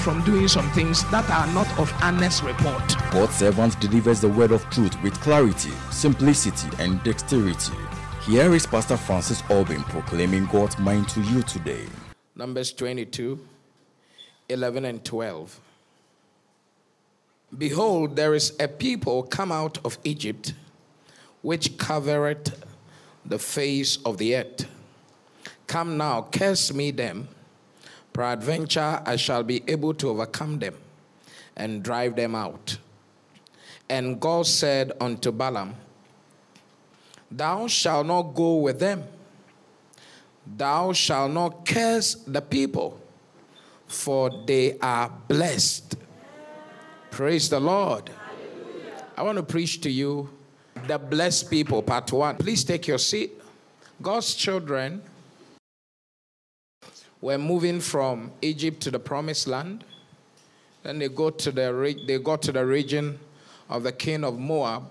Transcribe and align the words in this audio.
from 0.00 0.22
doing 0.24 0.48
some 0.48 0.70
things 0.70 1.08
that 1.10 1.28
are 1.30 1.46
not 1.52 1.68
of 1.78 1.92
honest 2.02 2.42
report. 2.42 2.82
God's 3.10 3.34
servant 3.34 3.78
delivers 3.80 4.20
the 4.20 4.28
word 4.28 4.50
of 4.50 4.68
truth 4.70 5.00
with 5.02 5.12
clarity, 5.20 5.72
simplicity, 5.90 6.68
and 6.78 7.02
dexterity. 7.02 7.74
Here 8.24 8.54
is 8.54 8.66
Pastor 8.66 8.96
Francis 8.96 9.42
Albin 9.50 9.82
proclaiming 9.84 10.46
God's 10.46 10.78
mind 10.78 11.08
to 11.10 11.20
you 11.20 11.42
today. 11.42 11.84
Numbers 12.34 12.72
22, 12.72 13.38
11 14.48 14.84
and 14.86 15.04
12. 15.04 15.60
Behold, 17.58 18.16
there 18.16 18.34
is 18.34 18.54
a 18.58 18.68
people 18.68 19.24
come 19.24 19.52
out 19.52 19.78
of 19.84 19.98
Egypt, 20.04 20.54
which 21.42 21.76
covereth 21.76 22.64
the 23.26 23.38
face 23.38 23.98
of 24.06 24.16
the 24.16 24.36
earth. 24.36 24.66
Come 25.66 25.98
now, 25.98 26.28
curse 26.32 26.72
me 26.72 26.90
them 26.90 27.28
Peradventure, 28.12 29.02
I 29.04 29.16
shall 29.16 29.42
be 29.42 29.62
able 29.68 29.94
to 29.94 30.08
overcome 30.08 30.58
them 30.58 30.74
and 31.56 31.82
drive 31.82 32.16
them 32.16 32.34
out. 32.34 32.78
And 33.88 34.20
God 34.20 34.46
said 34.46 34.92
unto 35.00 35.32
Balaam, 35.32 35.74
Thou 37.30 37.66
shalt 37.66 38.06
not 38.06 38.34
go 38.34 38.56
with 38.56 38.80
them, 38.80 39.04
thou 40.46 40.92
shalt 40.92 41.32
not 41.32 41.66
curse 41.66 42.14
the 42.14 42.40
people, 42.40 43.00
for 43.86 44.30
they 44.46 44.78
are 44.80 45.12
blessed. 45.28 45.96
Praise 47.10 47.48
the 47.48 47.60
Lord. 47.60 48.10
I 49.16 49.22
want 49.22 49.36
to 49.36 49.42
preach 49.42 49.80
to 49.82 49.90
you 49.90 50.30
the 50.86 50.98
blessed 50.98 51.50
people, 51.50 51.82
part 51.82 52.12
one. 52.12 52.36
Please 52.36 52.64
take 52.64 52.86
your 52.86 52.98
seat. 52.98 53.32
God's 54.00 54.34
children 54.34 55.02
were 57.20 57.38
moving 57.38 57.80
from 57.80 58.32
Egypt 58.40 58.80
to 58.82 58.90
the 58.90 58.98
promised 58.98 59.46
land. 59.46 59.84
Then 60.82 60.98
they 60.98 61.08
go 61.08 61.30
to 61.30 61.52
the 61.52 61.96
they 62.06 62.18
got 62.18 62.42
to 62.42 62.52
the 62.52 62.64
region 62.64 63.18
of 63.68 63.82
the 63.82 63.92
king 63.92 64.24
of 64.24 64.38
Moab, 64.38 64.90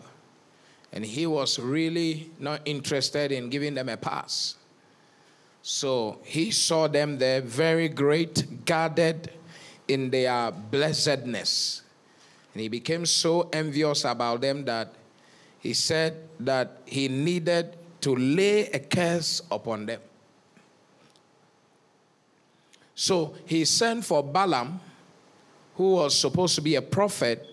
and 0.94 1.04
he 1.04 1.26
was 1.26 1.60
really 1.60 2.32
not 2.40 2.62
interested 2.66 3.32
in 3.32 3.50
giving 3.50 3.74
them 3.74 3.90
a 3.90 3.98
pass. 3.98 4.56
So 5.62 6.20
he 6.24 6.52
saw 6.52 6.88
them 6.88 7.18
there 7.18 7.42
very 7.42 7.90
great, 7.90 8.66
guarded 8.66 9.32
in 9.88 10.10
their 10.10 10.52
blessedness. 10.52 11.82
And 12.54 12.62
he 12.62 12.70
became 12.70 13.06
so 13.06 13.50
envious 13.52 14.06
about 14.06 14.42
them 14.42 14.66
that 14.66 14.94
he 15.60 15.74
said 15.74 16.30
that 16.40 16.82
he 16.86 17.08
needed 17.08 17.76
to 18.02 18.16
lay 18.16 18.68
a 18.68 18.80
curse 18.80 19.42
upon 19.52 19.86
them. 19.86 20.02
So 23.00 23.33
he 23.45 23.64
sent 23.64 24.03
for 24.03 24.22
Balaam, 24.22 24.78
who 25.75 25.94
was 25.94 26.14
supposed 26.14 26.55
to 26.55 26.61
be 26.61 26.75
a 26.75 26.81
prophet, 26.81 27.47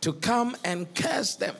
to 0.00 0.14
come 0.14 0.56
and 0.64 0.92
curse 0.94 1.34
them. 1.34 1.54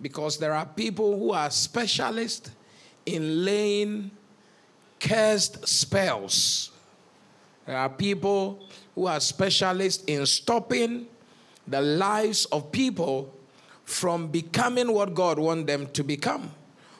Because 0.00 0.38
there 0.38 0.54
are 0.54 0.64
people 0.64 1.18
who 1.18 1.32
are 1.32 1.50
specialists 1.50 2.52
in 3.04 3.44
laying 3.44 4.12
cursed 5.00 5.66
spells. 5.66 6.70
There 7.66 7.76
are 7.76 7.88
people 7.90 8.64
who 8.94 9.08
are 9.08 9.18
specialists 9.18 10.04
in 10.04 10.24
stopping 10.24 11.08
the 11.66 11.80
lives 11.80 12.44
of 12.44 12.70
people 12.70 13.34
from 13.84 14.28
becoming 14.28 14.92
what 14.92 15.14
God 15.14 15.40
wants 15.40 15.66
them 15.66 15.88
to 15.94 16.04
become, 16.04 16.48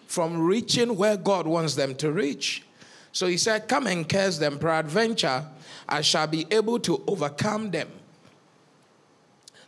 from 0.09 0.44
reaching 0.44 0.97
where 0.97 1.16
God 1.16 1.47
wants 1.47 1.76
them 1.76 1.94
to 1.94 2.10
reach. 2.10 2.66
So 3.16 3.27
he 3.28 3.38
said, 3.38 3.66
Come 3.66 3.87
and 3.87 4.06
curse 4.06 4.37
them, 4.37 4.59
peradventure, 4.59 5.43
I 5.88 6.03
shall 6.03 6.27
be 6.27 6.47
able 6.50 6.78
to 6.81 7.03
overcome 7.06 7.71
them. 7.71 7.88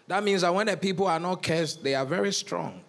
That 0.06 0.22
means 0.22 0.42
that 0.42 0.54
when 0.54 0.66
the 0.66 0.76
people 0.76 1.06
are 1.06 1.19
not 1.19 1.42
cursed, 1.42 1.82
they 1.82 1.94
are 1.94 2.04
very 2.04 2.31
strong. 2.31 2.82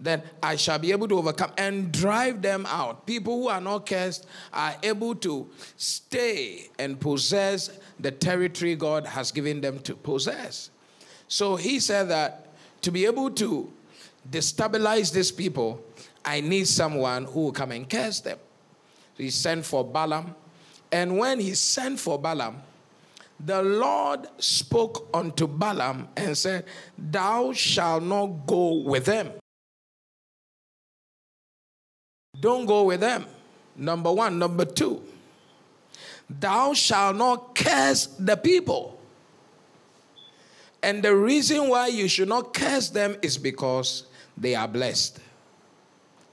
Then 0.00 0.22
I 0.42 0.56
shall 0.56 0.78
be 0.78 0.92
able 0.92 1.08
to 1.08 1.18
overcome 1.18 1.52
and 1.58 1.92
drive 1.92 2.40
them 2.40 2.64
out. 2.70 3.04
People 3.04 3.42
who 3.42 3.48
are 3.48 3.60
not 3.60 3.84
cursed 3.84 4.26
are 4.50 4.74
able 4.82 5.14
to 5.16 5.46
stay 5.76 6.70
and 6.78 6.98
possess 6.98 7.78
the 8.00 8.10
territory 8.10 8.76
God 8.76 9.04
has 9.04 9.30
given 9.30 9.60
them 9.60 9.80
to 9.80 9.94
possess. 9.94 10.70
So 11.26 11.56
he 11.56 11.80
said 11.80 12.08
that 12.08 12.46
to 12.80 12.90
be 12.90 13.04
able 13.04 13.30
to 13.32 13.70
destabilize 14.30 15.12
these 15.12 15.30
people, 15.30 15.84
I 16.24 16.40
need 16.40 16.66
someone 16.66 17.26
who 17.26 17.40
will 17.42 17.52
come 17.52 17.72
and 17.72 17.90
curse 17.90 18.20
them 18.20 18.38
he 19.18 19.30
sent 19.30 19.66
for 19.66 19.84
Balaam. 19.84 20.34
And 20.90 21.18
when 21.18 21.40
he 21.40 21.54
sent 21.54 22.00
for 22.00 22.18
Balaam, 22.18 22.62
the 23.38 23.62
Lord 23.62 24.26
spoke 24.38 25.08
unto 25.12 25.46
Balaam 25.46 26.08
and 26.16 26.36
said, 26.36 26.64
Thou 26.96 27.52
shalt 27.52 28.02
not 28.02 28.46
go 28.46 28.82
with 28.82 29.04
them. 29.04 29.32
Don't 32.40 32.66
go 32.66 32.84
with 32.84 33.00
them. 33.00 33.26
Number 33.76 34.12
one. 34.12 34.38
Number 34.38 34.64
two, 34.64 35.02
thou 36.28 36.72
shalt 36.74 37.16
not 37.16 37.54
curse 37.54 38.06
the 38.06 38.36
people. 38.36 38.98
And 40.82 41.02
the 41.02 41.14
reason 41.14 41.68
why 41.68 41.88
you 41.88 42.08
should 42.08 42.28
not 42.28 42.54
curse 42.54 42.88
them 42.88 43.16
is 43.22 43.36
because 43.36 44.04
they 44.36 44.54
are 44.54 44.68
blessed. 44.68 45.18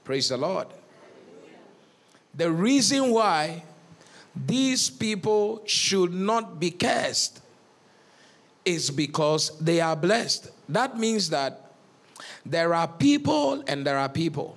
Praise 0.04 0.28
the 0.28 0.36
Lord. 0.36 0.68
The 2.36 2.52
reason 2.52 3.10
why 3.12 3.62
these 4.34 4.90
people 4.90 5.62
should 5.64 6.12
not 6.12 6.60
be 6.60 6.70
cursed 6.70 7.40
is 8.64 8.90
because 8.90 9.58
they 9.58 9.80
are 9.80 9.96
blessed. 9.96 10.50
That 10.68 10.98
means 10.98 11.30
that 11.30 11.72
there 12.44 12.74
are 12.74 12.88
people 12.88 13.64
and 13.66 13.86
there 13.86 13.96
are 13.96 14.08
people. 14.08 14.56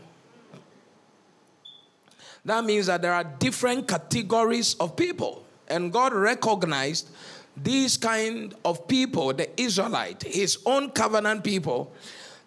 That 2.44 2.66
means 2.66 2.88
that 2.88 3.01
there 3.01 3.13
are 3.13 3.23
different 3.23 3.88
categories 3.88 4.75
of 4.75 4.96
people. 4.96 5.44
And 5.67 5.94
God 5.94 6.13
recognized 6.13 7.09
these 7.56 7.96
kind 7.96 8.53
of 8.66 8.88
people, 8.88 9.34
the 9.34 9.50
Israelite, 9.61 10.23
his 10.23 10.57
own 10.66 10.90
covenant 10.91 11.44
people, 11.44 11.94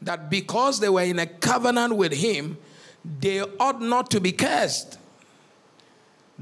that 0.02 0.28
because 0.28 0.80
they 0.80 0.88
were 0.88 1.02
in 1.02 1.18
a 1.20 1.26
covenant 1.26 1.96
with 1.96 2.12
him, 2.12 2.58
they 3.20 3.40
ought 3.40 3.80
not 3.80 4.10
to 4.10 4.20
be 4.20 4.32
cursed 4.32 4.98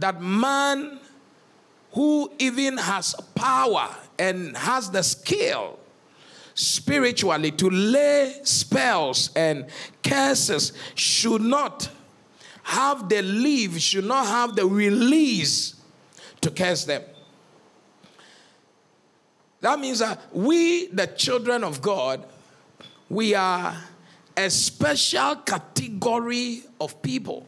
that 0.00 0.20
man 0.20 0.98
who 1.92 2.30
even 2.38 2.76
has 2.76 3.14
power 3.34 3.88
and 4.18 4.56
has 4.56 4.90
the 4.90 5.02
skill 5.02 5.78
spiritually 6.54 7.50
to 7.50 7.68
lay 7.70 8.40
spells 8.42 9.30
and 9.36 9.66
curses 10.02 10.72
should 10.94 11.42
not 11.42 11.88
have 12.62 13.08
the 13.08 13.22
leave, 13.22 13.80
should 13.80 14.04
not 14.04 14.26
have 14.26 14.56
the 14.56 14.66
release 14.66 15.74
to 16.40 16.50
curse 16.50 16.84
them. 16.84 17.02
That 19.60 19.78
means 19.78 19.98
that 19.98 20.18
we, 20.32 20.86
the 20.86 21.06
children 21.06 21.62
of 21.62 21.82
God, 21.82 22.26
we 23.10 23.34
are 23.34 23.76
a 24.36 24.48
special 24.48 25.36
category 25.36 26.62
of 26.80 27.02
people 27.02 27.46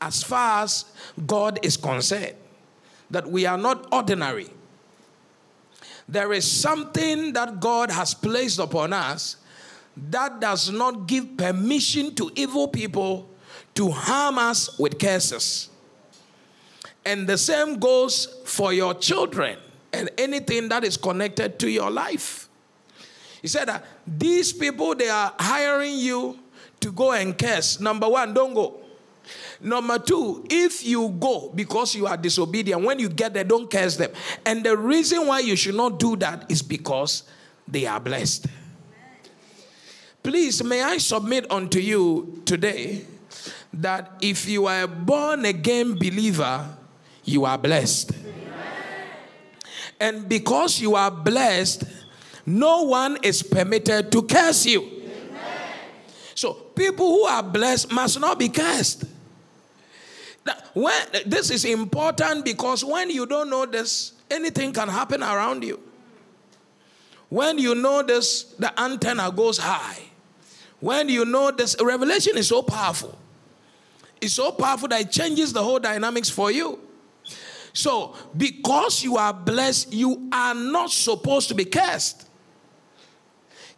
as 0.00 0.22
far 0.22 0.62
as 0.62 0.84
God 1.26 1.58
is 1.62 1.76
concerned, 1.76 2.34
that 3.10 3.28
we 3.30 3.46
are 3.46 3.58
not 3.58 3.86
ordinary. 3.92 4.48
There 6.08 6.32
is 6.32 6.50
something 6.50 7.32
that 7.34 7.60
God 7.60 7.90
has 7.90 8.14
placed 8.14 8.58
upon 8.58 8.92
us 8.92 9.36
that 10.10 10.40
does 10.40 10.70
not 10.70 11.06
give 11.06 11.36
permission 11.36 12.14
to 12.14 12.30
evil 12.34 12.68
people 12.68 13.28
to 13.74 13.90
harm 13.90 14.38
us 14.38 14.78
with 14.78 14.98
curses. 14.98 15.70
And 17.04 17.26
the 17.26 17.38
same 17.38 17.78
goes 17.78 18.26
for 18.44 18.72
your 18.72 18.94
children 18.94 19.58
and 19.92 20.10
anything 20.18 20.68
that 20.68 20.84
is 20.84 20.96
connected 20.96 21.58
to 21.60 21.70
your 21.70 21.90
life. 21.90 22.48
He 23.40 23.48
said 23.48 23.66
that 23.68 23.84
these 24.06 24.52
people, 24.52 24.94
they 24.94 25.08
are 25.08 25.32
hiring 25.38 25.96
you 25.96 26.38
to 26.80 26.92
go 26.92 27.12
and 27.12 27.36
curse. 27.36 27.80
Number 27.80 28.08
one, 28.08 28.34
don't 28.34 28.54
go. 28.54 28.80
Number 29.60 29.98
two, 29.98 30.46
if 30.48 30.86
you 30.86 31.08
go 31.08 31.50
because 31.54 31.94
you 31.94 32.06
are 32.06 32.16
disobedient, 32.16 32.82
when 32.82 32.98
you 32.98 33.08
get 33.08 33.34
there, 33.34 33.44
don't 33.44 33.70
curse 33.70 33.96
them. 33.96 34.10
And 34.46 34.64
the 34.64 34.76
reason 34.76 35.26
why 35.26 35.40
you 35.40 35.56
should 35.56 35.74
not 35.74 35.98
do 35.98 36.16
that 36.16 36.50
is 36.50 36.62
because 36.62 37.24
they 37.66 37.86
are 37.86 37.98
blessed. 37.98 38.46
Please, 40.22 40.62
may 40.62 40.82
I 40.82 40.98
submit 40.98 41.50
unto 41.50 41.78
you 41.78 42.42
today 42.44 43.04
that 43.72 44.12
if 44.20 44.48
you 44.48 44.66
are 44.66 44.82
a 44.82 44.88
born 44.88 45.44
again 45.44 45.94
believer, 45.94 46.66
you 47.24 47.44
are 47.44 47.58
blessed. 47.58 48.12
And 50.00 50.28
because 50.28 50.80
you 50.80 50.94
are 50.94 51.10
blessed, 51.10 51.84
no 52.46 52.82
one 52.82 53.18
is 53.22 53.42
permitted 53.42 54.12
to 54.12 54.22
curse 54.22 54.66
you. 54.66 55.02
So 56.34 56.54
people 56.54 57.06
who 57.06 57.24
are 57.24 57.42
blessed 57.42 57.90
must 57.90 58.20
not 58.20 58.38
be 58.38 58.48
cursed. 58.48 59.04
When, 60.74 61.02
this 61.26 61.50
is 61.50 61.64
important 61.64 62.44
because 62.44 62.84
when 62.84 63.10
you 63.10 63.26
don't 63.26 63.50
know 63.50 63.66
this, 63.66 64.12
anything 64.30 64.72
can 64.72 64.88
happen 64.88 65.22
around 65.22 65.64
you. 65.64 65.80
When 67.28 67.58
you 67.58 67.74
know 67.74 68.02
this, 68.02 68.44
the 68.58 68.78
antenna 68.80 69.30
goes 69.30 69.58
high. 69.58 69.98
When 70.80 71.08
you 71.08 71.24
know 71.24 71.50
this, 71.50 71.76
revelation 71.80 72.36
is 72.36 72.48
so 72.48 72.62
powerful. 72.62 73.18
It's 74.20 74.34
so 74.34 74.52
powerful 74.52 74.88
that 74.88 75.00
it 75.00 75.10
changes 75.10 75.52
the 75.52 75.62
whole 75.62 75.78
dynamics 75.78 76.30
for 76.30 76.50
you. 76.50 76.78
So, 77.72 78.16
because 78.36 79.04
you 79.04 79.16
are 79.16 79.32
blessed, 79.32 79.92
you 79.92 80.28
are 80.32 80.54
not 80.54 80.90
supposed 80.90 81.48
to 81.48 81.54
be 81.54 81.64
cursed. 81.64 82.28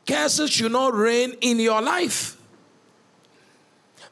Curses 0.06 0.50
should 0.50 0.72
not 0.72 0.94
reign 0.94 1.34
in 1.40 1.58
your 1.58 1.82
life. 1.82 2.39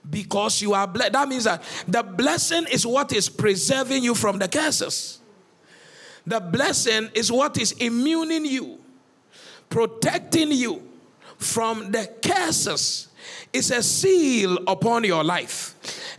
Because 0.09 0.63
you 0.63 0.75
are 0.75 0.87
blessed. 0.87 1.13
That 1.13 1.29
means 1.29 1.45
that 1.45 1.63
the 1.87 2.03
blessing 2.03 2.67
is 2.71 2.87
what 2.87 3.13
is 3.13 3.29
preserving 3.29 4.03
you 4.03 4.15
from 4.15 4.39
the 4.39 4.49
curses. 4.49 5.19
The 6.27 6.41
blessing 6.41 7.11
is 7.15 7.33
what 7.33 7.59
is 7.59 7.73
immuning 7.75 8.47
you, 8.47 8.79
protecting 9.71 10.53
you 10.53 10.83
from 11.39 11.91
the 11.91 12.11
curses. 12.23 13.09
It's 13.53 13.71
a 13.71 13.83
seal 13.83 14.59
upon 14.67 15.05
your 15.05 15.25
life. 15.25 15.75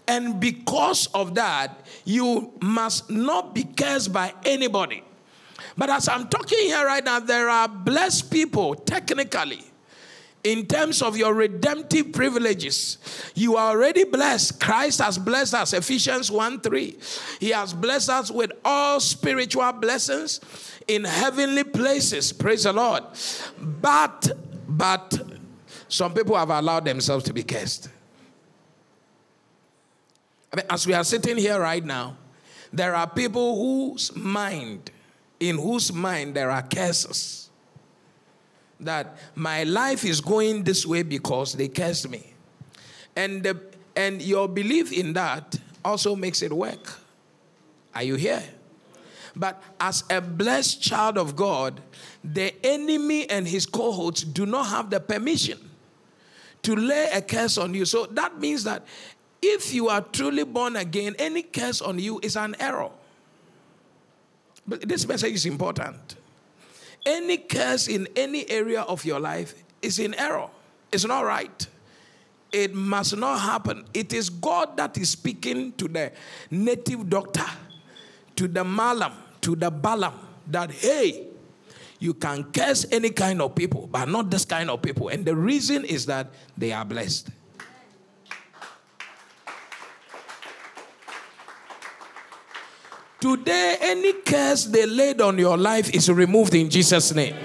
And 0.08 0.40
because 0.40 1.08
of 1.08 1.36
that, 1.36 1.86
you 2.06 2.54
must 2.62 3.10
not 3.10 3.54
be 3.54 3.64
cursed 3.64 4.12
by 4.12 4.34
anybody. 4.44 5.04
But 5.78 5.90
as 5.92 6.10
I'm 6.10 6.28
talking 6.28 6.60
here 6.60 6.86
right 6.86 7.04
now, 7.04 7.20
there 7.20 7.48
are 7.48 7.68
blessed 7.68 8.32
people, 8.32 8.76
technically, 8.76 9.64
in 10.44 10.66
terms 10.66 11.02
of 11.02 11.18
your 11.18 11.34
redemptive 11.34 12.14
privileges. 12.14 12.98
You 13.36 13.58
are 13.58 13.72
already 13.72 14.06
blessed. 14.06 14.60
Christ 14.60 15.02
has 15.02 15.18
blessed 15.18 15.54
us, 15.54 15.74
Ephesians 15.74 16.32
1 16.32 16.62
3. 16.62 16.98
He 17.40 17.50
has 17.50 17.74
blessed 17.74 18.10
us 18.10 18.32
with 18.32 18.52
all 18.64 19.00
spiritual 19.00 19.72
blessings 19.74 20.40
in 20.88 21.04
heavenly 21.04 21.64
places. 21.64 22.32
Praise 22.32 22.64
the 22.64 22.74
Lord. 22.74 23.04
But, 23.60 24.32
but, 24.68 25.20
some 25.88 26.14
people 26.14 26.38
have 26.38 26.50
allowed 26.50 26.86
themselves 26.86 27.26
to 27.26 27.34
be 27.34 27.44
cursed. 27.44 27.90
I 30.54 30.58
mean, 30.58 30.66
as 30.70 30.88
we 30.88 30.94
are 30.94 31.04
sitting 31.04 31.38
here 31.38 31.60
right 31.60 31.84
now, 31.84 32.16
there 32.72 32.96
are 32.96 33.08
people 33.08 33.56
whose 33.56 34.16
mind, 34.16 34.92
in 35.40 35.58
whose 35.58 35.92
mind 35.92 36.36
there 36.36 36.52
are 36.52 36.62
curses. 36.62 37.49
That 38.80 39.18
my 39.36 39.64
life 39.64 40.06
is 40.06 40.22
going 40.22 40.64
this 40.64 40.86
way 40.86 41.04
because 41.04 41.54
they 41.54 41.68
cursed 41.68 42.10
me. 42.10 42.34
And, 43.16 43.44
the, 43.44 43.60
and 43.96 44.22
your 44.22 44.48
belief 44.48 44.94
in 44.94 45.14
that 45.14 45.60
also 45.84 46.16
makes 46.16 46.42
it 46.42 46.54
work. 46.54 47.00
Are 47.94 48.04
you 48.04 48.16
here? 48.16 48.44
But 49.36 49.62
as 49.80 50.04
a 50.10 50.22
blessed 50.22 50.82
child 50.82 51.18
of 51.18 51.36
God, 51.36 51.82
the 52.24 52.54
enemy 52.66 53.30
and 53.30 53.48
his 53.48 53.66
cohorts 53.66 54.24
do 54.24 54.46
not 54.46 54.68
have 54.68 54.90
the 54.90 55.00
permission 55.00 55.58
to 56.64 56.76
lay 56.76 57.10
a 57.14 57.22
curse 57.22 57.58
on 57.58 57.74
you. 57.74 57.86
So 57.86 58.06
that 58.08 58.40
means 58.40 58.64
that 58.66 58.86
if 59.42 59.74
you 59.74 59.88
are 59.88 60.02
truly 60.02 60.44
born 60.44 60.76
again, 60.76 61.16
any 61.18 61.44
curse 61.44 61.82
on 61.82 62.00
you 62.00 62.20
is 62.22 62.36
an 62.36 62.56
error. 62.60 62.90
But 64.68 64.88
this 64.88 65.08
message 65.08 65.34
is 65.34 65.46
important. 65.46 66.16
Any 67.10 67.38
curse 67.38 67.88
in 67.88 68.08
any 68.16 68.48
area 68.48 68.82
of 68.82 69.04
your 69.04 69.20
life 69.20 69.56
is 69.82 69.98
in 69.98 70.14
error. 70.14 70.48
It's 70.92 71.06
not 71.06 71.26
right. 71.26 71.68
It 72.52 72.76
must 72.76 73.18
not 73.18 73.40
happen. 73.40 73.86
It 73.96 74.14
is 74.14 74.30
God 74.30 74.78
that 74.78 74.96
is 74.96 75.10
speaking 75.10 75.72
to 75.74 75.88
the 75.88 76.12
native 76.52 77.10
doctor, 77.10 77.46
to 78.36 78.48
the 78.48 78.64
malam, 78.64 79.14
to 79.42 79.56
the 79.56 79.72
Balaam, 79.72 80.14
that 80.48 80.70
hey, 80.70 81.28
you 81.98 82.14
can 82.14 82.44
curse 82.52 82.86
any 82.92 83.10
kind 83.10 83.42
of 83.42 83.56
people, 83.56 83.88
but 83.92 84.08
not 84.08 84.30
this 84.30 84.46
kind 84.46 84.70
of 84.70 84.80
people. 84.84 85.10
And 85.10 85.26
the 85.26 85.36
reason 85.36 85.86
is 85.86 86.06
that 86.06 86.28
they 86.56 86.72
are 86.72 86.86
blessed. 86.86 87.30
Today, 93.20 93.78
any 93.82 94.14
curse 94.14 94.66
they 94.66 94.86
laid 94.86 95.20
on 95.20 95.38
your 95.38 95.58
life 95.58 95.94
is 95.94 96.10
removed 96.10 96.56
in 96.56 96.70
Jesus' 96.70 97.14
name. 97.14 97.36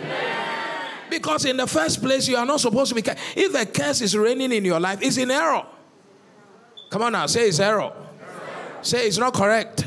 Because 1.11 1.45
in 1.45 1.57
the 1.57 1.67
first 1.67 2.01
place, 2.01 2.29
you 2.29 2.37
are 2.37 2.47
not 2.47 2.61
supposed 2.61 2.95
to 2.95 3.01
be. 3.01 3.09
If 3.37 3.55
a 3.55 3.67
curse 3.67 4.01
is 4.01 4.17
reigning 4.17 4.53
in 4.53 4.65
your 4.65 4.81
life, 4.81 5.01
it's 5.03 5.17
in 5.17 5.31
error. 5.31 5.67
Come 6.91 7.03
on 7.03 7.13
now, 7.13 7.27
say 7.27 7.49
it's 7.49 7.59
error. 7.59 7.93
error. 7.93 8.79
Say 8.83 9.07
it's 9.07 9.19
not 9.19 9.35
correct. 9.35 9.87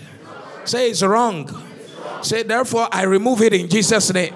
Say 0.66 0.90
it's 0.90 1.02
wrong. 1.02 1.44
it's 1.44 1.96
wrong. 1.96 2.24
Say, 2.24 2.44
therefore, 2.44 2.90
I 2.92 3.04
remove 3.04 3.42
it 3.42 3.54
in 3.54 3.70
Jesus' 3.70 4.14
name. 4.14 4.34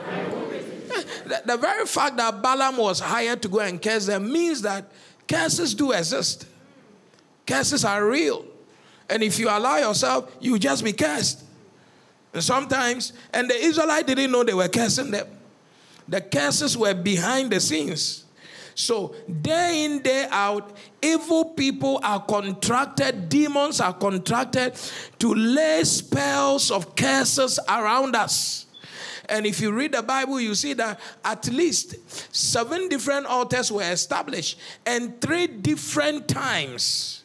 The, 1.25 1.42
the 1.45 1.57
very 1.57 1.86
fact 1.86 2.18
that 2.18 2.42
Balaam 2.42 2.77
was 2.77 3.00
hired 3.00 3.42
to 3.42 3.48
go 3.50 3.59
and 3.59 3.81
curse 3.81 4.06
them 4.06 4.31
means 4.31 4.62
that 4.62 4.89
curses 5.27 5.74
do 5.74 5.92
exist. 5.92 6.45
Curses 7.45 7.83
are 7.86 8.06
real. 8.06 8.45
And 9.12 9.22
if 9.22 9.38
you 9.38 9.50
allow 9.50 9.75
yourself, 9.75 10.34
you 10.40 10.58
just 10.58 10.86
be 10.86 10.94
cursed. 10.94 11.44
And 12.34 12.42
sometimes, 12.42 13.12
and 13.34 13.50
the 13.50 13.56
Israelite 13.56 14.08
didn't 14.08 14.31
know 14.31 14.46
they 14.46 14.54
were 14.54 14.69
cursing 14.69 15.12
them. 15.12 15.28
The 16.08 16.22
curses 16.22 16.78
were 16.78 16.94
behind 16.94 17.52
the 17.52 17.60
scenes. 17.60 18.24
So, 18.74 19.13
day 19.42 19.84
in, 19.84 20.02
day 20.02 20.28
out, 20.31 20.78
evil 21.02 21.44
people 21.44 22.00
are 22.02 22.22
contracted, 22.22 23.28
demons 23.28 23.81
are 23.81 23.94
contracted 23.94 24.80
to 25.19 25.34
lay 25.34 25.84
spells 25.84 26.72
of 26.72 26.96
curses 26.96 27.60
around 27.68 28.16
us. 28.16 28.66
And 29.28 29.46
if 29.46 29.60
you 29.60 29.74
read 29.74 29.92
the 29.92 30.02
Bible, 30.02 30.40
you 30.40 30.56
see 30.56 30.72
that 30.74 31.02
at 31.24 31.48
least 31.48 31.96
seven 32.34 32.88
different 32.88 33.25
altars 33.25 33.72
were 33.74 33.84
established, 33.84 34.58
and 34.86 35.20
three 35.20 35.48
different 35.48 36.30
times 36.30 37.21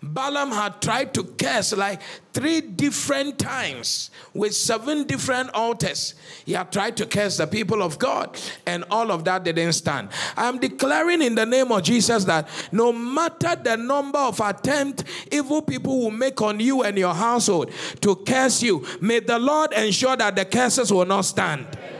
Balaam 0.00 0.50
had 0.50 0.80
tried 0.80 1.12
to 1.14 1.24
curse 1.24 1.72
like 1.76 2.00
three 2.32 2.60
different 2.60 3.38
times 3.38 4.10
with 4.32 4.54
seven 4.54 5.04
different 5.04 5.50
altars. 5.50 6.14
He 6.44 6.52
had 6.52 6.72
tried 6.72 6.96
to 6.98 7.06
curse 7.06 7.36
the 7.36 7.46
people 7.46 7.82
of 7.82 7.98
God, 7.98 8.38
and 8.66 8.84
all 8.90 9.10
of 9.10 9.24
that 9.24 9.44
didn't 9.44 9.72
stand. 9.72 10.08
I'm 10.36 10.58
declaring 10.58 11.22
in 11.22 11.34
the 11.34 11.46
name 11.46 11.70
of 11.72 11.82
Jesus 11.82 12.24
that 12.24 12.48
no 12.72 12.92
matter 12.92 13.56
the 13.56 13.76
number 13.76 14.18
of 14.18 14.40
attempts 14.40 15.04
evil 15.30 15.62
people 15.62 15.98
will 15.98 16.10
make 16.10 16.40
on 16.40 16.60
you 16.60 16.82
and 16.82 16.96
your 16.96 17.14
household 17.14 17.70
to 18.00 18.16
curse 18.16 18.62
you, 18.62 18.86
may 19.00 19.20
the 19.20 19.38
Lord 19.38 19.72
ensure 19.72 20.16
that 20.16 20.36
the 20.36 20.44
curses 20.44 20.92
will 20.92 21.04
not 21.04 21.22
stand. 21.22 21.66
Amen. 21.66 21.90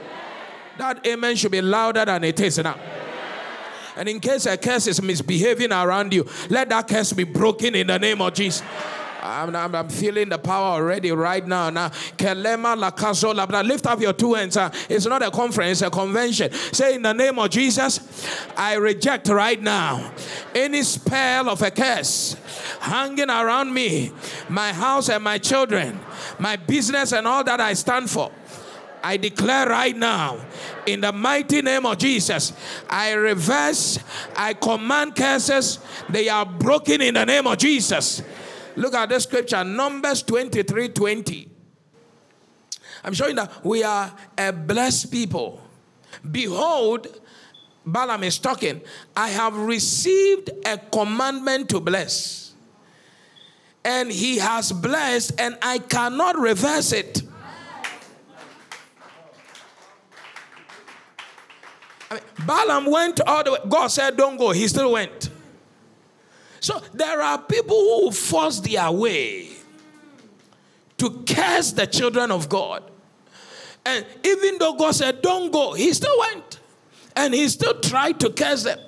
That 0.79 1.07
amen 1.07 1.37
should 1.37 1.53
be 1.53 1.61
louder 1.61 2.05
than 2.05 2.25
it 2.25 2.41
is 2.41 2.59
now. 2.59 2.79
And 3.97 4.09
in 4.09 4.21
case 4.21 4.47
a 4.47 4.57
curse 4.57 4.87
is 4.87 5.03
misbehaving 5.03 5.73
around 5.73 6.13
you, 6.15 6.27
let 6.49 6.69
that 6.71 6.89
curse 6.89 7.13
be 7.13 7.25
broken 7.25 7.75
in 7.75 7.89
the 7.89 7.99
name 7.99 8.21
of 8.21 8.35
Jesus. 8.35 8.63
I'm, 9.23 9.55
I'm, 9.55 9.75
I'm, 9.75 9.89
feeling 9.89 10.31
the 10.31 10.39
power 10.39 10.81
already 10.81 11.13
right 11.13 11.47
now. 11.47 11.71
Now. 11.71 11.93
Lift 12.19 13.87
up 13.87 14.01
your 14.01 14.13
two 14.13 14.35
hands. 14.35 14.59
It's 14.89 15.07
not 15.07 15.23
a 15.23 15.31
conference, 15.31 15.81
a 15.83 15.91
convention. 15.91 16.53
Say, 16.53 16.97
in 16.97 17.03
the 17.03 17.13
name 17.13 17.39
of 17.39 17.51
Jesus, 17.51 18.27
I 18.57 18.75
reject 18.75 19.29
right 19.29 19.63
now 19.63 20.13
any 20.55 20.83
spell 20.83 21.49
of 21.49 21.63
a 21.63 21.71
curse 21.71 22.37
hanging 22.81 23.31
around 23.31 23.73
me, 23.73 24.11
my 24.49 24.73
house 24.73 25.09
and 25.09 25.23
my 25.23 25.39
children, 25.39 26.01
my 26.41 26.57
business 26.57 27.13
and 27.13 27.27
all 27.27 27.45
that 27.45 27.61
I 27.61 27.75
stand 27.75 28.11
for. 28.11 28.33
I 29.03 29.17
declare 29.17 29.67
right 29.69 29.97
now, 29.97 30.39
in 30.87 31.01
the 31.01 31.13
mighty 31.13 31.63
name 31.63 31.87
of 31.87 31.99
Jesus, 31.99 32.53
I 32.89 33.13
reverse, 33.13 33.99
I 34.37 34.55
command 34.55 35.17
curses, 35.17 35.79
they 36.09 36.29
are 36.29 36.47
broken 36.47 37.01
in 37.01 37.15
the 37.15 37.25
name 37.25 37.47
of 37.47 37.59
Jesus. 37.59 38.23
Look 38.77 38.95
at 38.95 39.09
this 39.09 39.25
scripture, 39.25 39.65
Numbers 39.65 40.23
23 40.23 40.91
20. 40.91 41.49
I'm 43.05 43.15
showing 43.15 43.37
that 43.37 43.65
we 43.65 43.83
are 43.83 44.13
a 44.39 44.53
blessed 44.53 45.11
people. 45.11 45.61
Behold, 46.31 47.09
Balaam 47.85 48.23
is 48.23 48.39
talking, 48.39 48.81
I 49.17 49.29
have 49.31 49.57
received 49.57 50.51
a 50.65 50.79
commandment 50.79 51.69
to 51.71 51.81
bless. 51.81 52.55
And 53.85 54.13
he 54.13 54.39
has 54.39 54.71
blessed, 54.71 55.41
and 55.41 55.59
I 55.61 55.79
cannot 55.79 56.39
reverse 56.39 56.93
it. 56.93 57.23
I 62.09 62.15
mean, 62.15 62.23
Balaam 62.47 62.87
went 62.87 63.21
all 63.21 63.45
the 63.45 63.53
way. 63.53 63.59
God 63.69 63.89
said, 63.89 64.17
Don't 64.17 64.37
go. 64.37 64.53
He 64.53 64.69
still 64.69 64.93
went. 64.93 65.31
So 66.61 66.81
there 66.95 67.21
are 67.21 67.39
people 67.39 67.77
who 67.77 68.13
force 68.13 68.61
their 68.61 68.91
way 68.91 69.49
to 70.99 71.25
curse 71.27 71.73
the 71.73 71.87
children 71.87 72.31
of 72.31 72.49
God. 72.49 72.85
And 73.85 74.07
even 74.25 74.59
though 74.59 74.75
God 74.75 74.95
said, 74.95 75.23
Don't 75.23 75.53
go, 75.53 75.75
he 75.75 75.93
still 75.93 76.17
went. 76.19 76.61
And 77.17 77.35
he 77.35 77.49
still 77.49 77.81
tried 77.81 78.21
to 78.21 78.31
curse 78.31 78.63
them. 78.63 78.79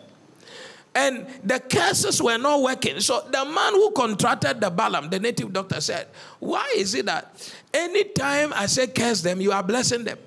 And 0.94 1.26
the 1.42 1.58
curses 1.58 2.22
were 2.22 2.38
not 2.38 2.62
working. 2.62 3.00
So 3.00 3.20
the 3.28 3.44
man 3.44 3.72
who 3.72 3.90
contracted 3.90 4.60
the 4.60 4.70
Balaam, 4.70 5.10
the 5.10 5.18
native 5.18 5.52
doctor, 5.52 5.80
said, 5.80 6.06
Why 6.38 6.72
is 6.76 6.94
it 6.94 7.06
that 7.06 7.52
anytime 7.72 8.52
I 8.54 8.66
say 8.66 8.86
curse 8.86 9.20
them, 9.20 9.40
you 9.40 9.50
are 9.50 9.62
blessing 9.62 10.04
them? 10.04 10.18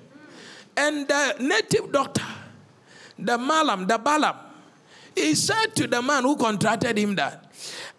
And 0.76 1.08
the 1.08 1.36
native 1.40 1.90
doctor, 1.90 2.22
the 3.18 3.36
Malam, 3.36 3.86
the 3.86 3.98
Balaam, 3.98 4.36
he 5.14 5.34
said 5.34 5.74
to 5.76 5.86
the 5.86 6.00
man 6.00 6.22
who 6.22 6.36
contracted 6.36 6.96
him 6.96 7.16
that, 7.16 7.50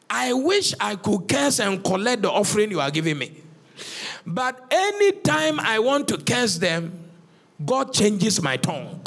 I 0.09 0.33
wish 0.33 0.73
I 0.79 0.95
could 0.95 1.27
curse 1.27 1.59
and 1.59 1.83
collect 1.83 2.21
the 2.21 2.31
offering 2.31 2.71
you 2.71 2.79
are 2.79 2.89
giving 2.89 3.17
me. 3.17 3.41
But 4.25 4.61
anytime 4.71 5.59
I 5.59 5.79
want 5.79 6.07
to 6.09 6.17
curse 6.17 6.57
them, 6.57 7.09
God 7.63 7.93
changes 7.93 8.41
my 8.41 8.57
tongue. 8.57 9.01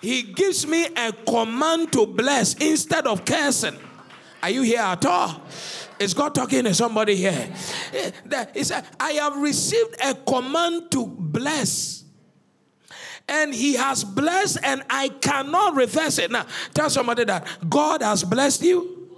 He 0.00 0.22
gives 0.22 0.66
me 0.66 0.86
a 0.96 1.12
command 1.12 1.92
to 1.92 2.06
bless 2.06 2.54
instead 2.54 3.06
of 3.06 3.24
cursing. 3.24 3.76
Are 4.42 4.50
you 4.50 4.62
here 4.62 4.80
at 4.80 5.04
all? 5.04 5.42
Is 5.98 6.14
God 6.14 6.34
talking 6.34 6.64
to 6.64 6.74
somebody 6.74 7.16
here? 7.16 7.52
Eh, 7.92 8.44
he 8.54 8.62
said, 8.62 8.84
I 9.00 9.12
have 9.12 9.36
received 9.38 9.96
a 10.04 10.14
command 10.14 10.90
to 10.92 11.06
bless. 11.06 12.04
And 13.28 13.52
he 13.52 13.74
has 13.74 14.04
blessed, 14.04 14.58
and 14.62 14.82
I 14.88 15.08
cannot 15.08 15.74
reverse 15.74 16.18
it. 16.18 16.30
Now, 16.30 16.46
tell 16.74 16.88
somebody 16.88 17.24
that 17.24 17.46
God 17.68 18.02
has 18.02 18.22
blessed 18.22 18.62
you. 18.62 19.08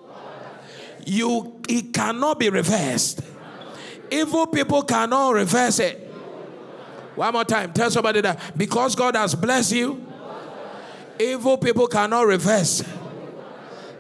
You 1.04 1.60
it 1.68 1.92
cannot 1.92 2.38
be 2.38 2.48
reversed. 2.48 3.20
Evil 4.10 4.46
people 4.46 4.82
cannot 4.82 5.30
reverse 5.34 5.78
it. 5.78 5.98
One 7.14 7.32
more 7.32 7.44
time. 7.44 7.72
Tell 7.72 7.90
somebody 7.90 8.20
that 8.20 8.56
because 8.56 8.94
God 8.94 9.16
has 9.16 9.34
blessed 9.34 9.72
you, 9.72 10.06
evil 11.18 11.58
people 11.58 11.86
cannot 11.86 12.26
reverse 12.26 12.82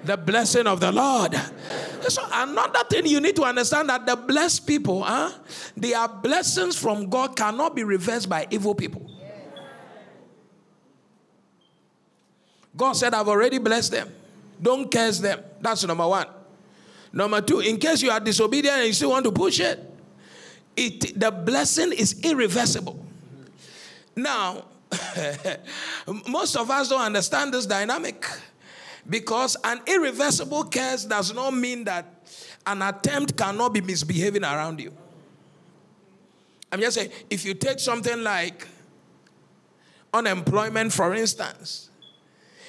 the 0.04 0.16
blessing 0.16 0.66
of 0.66 0.80
the 0.80 0.92
Lord. 0.92 1.34
So 2.08 2.22
another 2.32 2.84
thing 2.88 3.06
you 3.06 3.20
need 3.20 3.36
to 3.36 3.42
understand 3.42 3.88
that 3.88 4.06
the 4.06 4.16
blessed 4.16 4.66
people, 4.66 5.02
huh, 5.02 5.32
their 5.76 6.06
blessings 6.08 6.76
from 6.76 7.08
God 7.08 7.36
cannot 7.36 7.74
be 7.74 7.84
reversed 7.84 8.28
by 8.28 8.46
evil 8.50 8.74
people. 8.74 9.07
God 12.78 12.92
said, 12.92 13.12
I've 13.12 13.28
already 13.28 13.58
blessed 13.58 13.90
them. 13.90 14.08
Don't 14.62 14.90
curse 14.90 15.18
them. 15.18 15.40
That's 15.60 15.84
number 15.84 16.06
one. 16.06 16.26
Number 17.12 17.40
two, 17.40 17.60
in 17.60 17.76
case 17.76 18.02
you 18.02 18.10
are 18.10 18.20
disobedient 18.20 18.76
and 18.76 18.86
you 18.86 18.92
still 18.92 19.10
want 19.10 19.24
to 19.24 19.32
push 19.32 19.58
it, 19.58 19.80
it 20.76 21.18
the 21.18 21.30
blessing 21.30 21.92
is 21.92 22.20
irreversible. 22.22 23.04
Now, 24.14 24.64
most 26.28 26.56
of 26.56 26.70
us 26.70 26.88
don't 26.88 27.00
understand 27.00 27.52
this 27.52 27.66
dynamic 27.66 28.24
because 29.08 29.56
an 29.64 29.80
irreversible 29.86 30.64
curse 30.64 31.04
does 31.04 31.34
not 31.34 31.52
mean 31.54 31.84
that 31.84 32.06
an 32.64 32.82
attempt 32.82 33.36
cannot 33.36 33.72
be 33.72 33.80
misbehaving 33.80 34.44
around 34.44 34.80
you. 34.80 34.92
I'm 36.70 36.80
just 36.80 36.96
saying, 36.96 37.10
if 37.28 37.44
you 37.44 37.54
take 37.54 37.80
something 37.80 38.22
like 38.22 38.68
unemployment, 40.12 40.92
for 40.92 41.14
instance, 41.14 41.87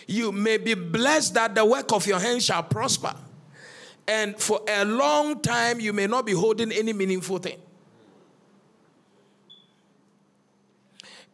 you 0.10 0.32
may 0.32 0.58
be 0.58 0.74
blessed 0.74 1.36
that 1.36 1.54
the 1.54 1.64
work 1.64 1.94
of 1.94 2.08
your 2.08 2.20
hands 2.20 2.44
shall 2.44 2.64
prosper. 2.64 3.14
And 4.08 4.36
for 4.40 4.60
a 4.68 4.84
long 4.84 5.40
time, 5.40 5.80
you 5.80 5.94
may 5.94 6.08
not 6.08 6.26
be 6.26 6.32
holding 6.32 6.72
any 6.72 6.94
meaningful 6.94 7.38
thing. 7.38 7.60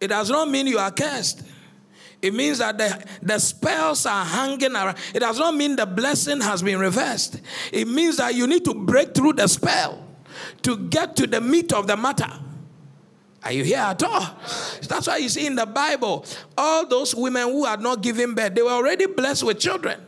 It 0.02 0.10
does 0.10 0.30
not 0.30 0.50
mean 0.50 0.68
you 0.68 0.78
are 0.78 0.92
cursed. 0.92 1.44
It 2.22 2.34
means 2.34 2.58
that 2.58 2.78
the, 2.78 3.02
the 3.22 3.40
spells 3.40 4.06
are 4.06 4.26
hanging 4.26 4.74
around. 4.74 4.98
It 5.14 5.22
does 5.22 5.40
not 5.40 5.56
mean 5.56 5.78
the 5.78 5.86
blessing 5.86 6.42
has 6.42 6.62
been 6.62 6.78
reversed. 6.78 7.40
It 7.72 7.88
means 7.88 8.18
that 8.18 8.36
you 8.36 8.46
need 8.46 8.66
to 8.66 8.74
break 8.74 9.16
through 9.16 9.34
the 9.34 9.48
spell 9.48 10.06
to 10.64 10.78
get 10.90 11.16
to 11.16 11.28
the 11.28 11.40
meat 11.40 11.72
of 11.72 11.88
the 11.88 11.96
matter. 11.96 12.30
Are 13.46 13.52
you 13.52 13.64
here 13.64 13.78
at 13.78 14.02
all? 14.02 14.28
That's 14.90 15.06
why 15.06 15.18
you 15.18 15.30
see 15.30 15.46
in 15.46 15.56
the 15.56 15.68
Bible, 15.68 16.26
all 16.58 16.88
those 16.88 17.14
women 17.14 17.44
who 17.44 17.66
had 17.66 17.80
not 17.80 18.02
given 18.02 18.34
birth, 18.34 18.56
they 18.56 18.64
were 18.64 18.72
already 18.72 19.06
blessed 19.06 19.44
with 19.44 19.60
children. 19.60 20.02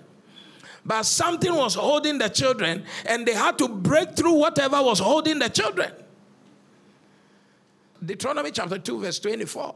But 0.83 1.03
something 1.03 1.53
was 1.53 1.75
holding 1.75 2.17
the 2.17 2.29
children, 2.29 2.83
and 3.05 3.27
they 3.27 3.33
had 3.33 3.59
to 3.59 3.67
break 3.67 4.15
through 4.15 4.33
whatever 4.33 4.81
was 4.81 4.97
holding 4.99 5.37
the 5.37 5.49
children. 5.49 5.91
Deuteronomy 8.03 8.49
chapter 8.51 8.79
2, 8.79 9.01
verse 9.01 9.19
24. 9.19 9.75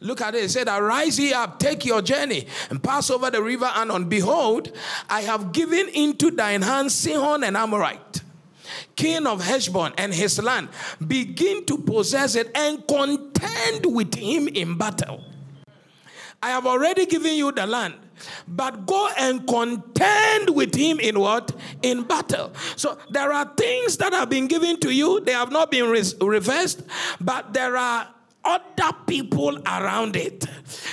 Look 0.00 0.20
at 0.20 0.36
it. 0.36 0.44
It 0.44 0.50
said, 0.50 0.68
Arise 0.68 1.18
ye 1.18 1.32
up, 1.32 1.58
take 1.58 1.84
your 1.84 2.02
journey, 2.02 2.46
and 2.70 2.82
pass 2.82 3.10
over 3.10 3.30
the 3.30 3.42
river 3.42 3.64
Arnon. 3.64 4.08
Behold, 4.08 4.70
I 5.08 5.22
have 5.22 5.52
given 5.52 5.88
into 5.88 6.30
thine 6.30 6.62
hands 6.62 6.94
Sihon 6.94 7.42
and 7.42 7.56
Amorite 7.56 8.22
king 8.96 9.26
of 9.26 9.42
Heshbon 9.42 9.92
and 9.98 10.12
his 10.12 10.42
land, 10.42 10.68
begin 11.06 11.64
to 11.66 11.78
possess 11.78 12.34
it 12.34 12.50
and 12.54 12.86
contend 12.86 13.86
with 13.86 14.14
him 14.14 14.48
in 14.48 14.76
battle. 14.76 15.24
I 16.42 16.50
have 16.50 16.66
already 16.66 17.06
given 17.06 17.34
you 17.34 17.52
the 17.52 17.66
land, 17.66 17.94
but 18.48 18.84
go 18.84 19.08
and 19.16 19.46
contend 19.46 20.50
with 20.50 20.74
him 20.74 20.98
in 20.98 21.20
what? 21.20 21.52
In 21.82 22.02
battle. 22.02 22.52
So 22.74 22.98
there 23.10 23.32
are 23.32 23.52
things 23.56 23.96
that 23.98 24.12
have 24.12 24.28
been 24.28 24.48
given 24.48 24.80
to 24.80 24.90
you, 24.90 25.20
they 25.20 25.32
have 25.32 25.52
not 25.52 25.70
been 25.70 25.88
re- 25.88 26.02
reversed, 26.20 26.82
but 27.20 27.52
there 27.52 27.76
are 27.76 28.08
other 28.44 28.96
people 29.06 29.58
around 29.66 30.16
it. 30.16 30.44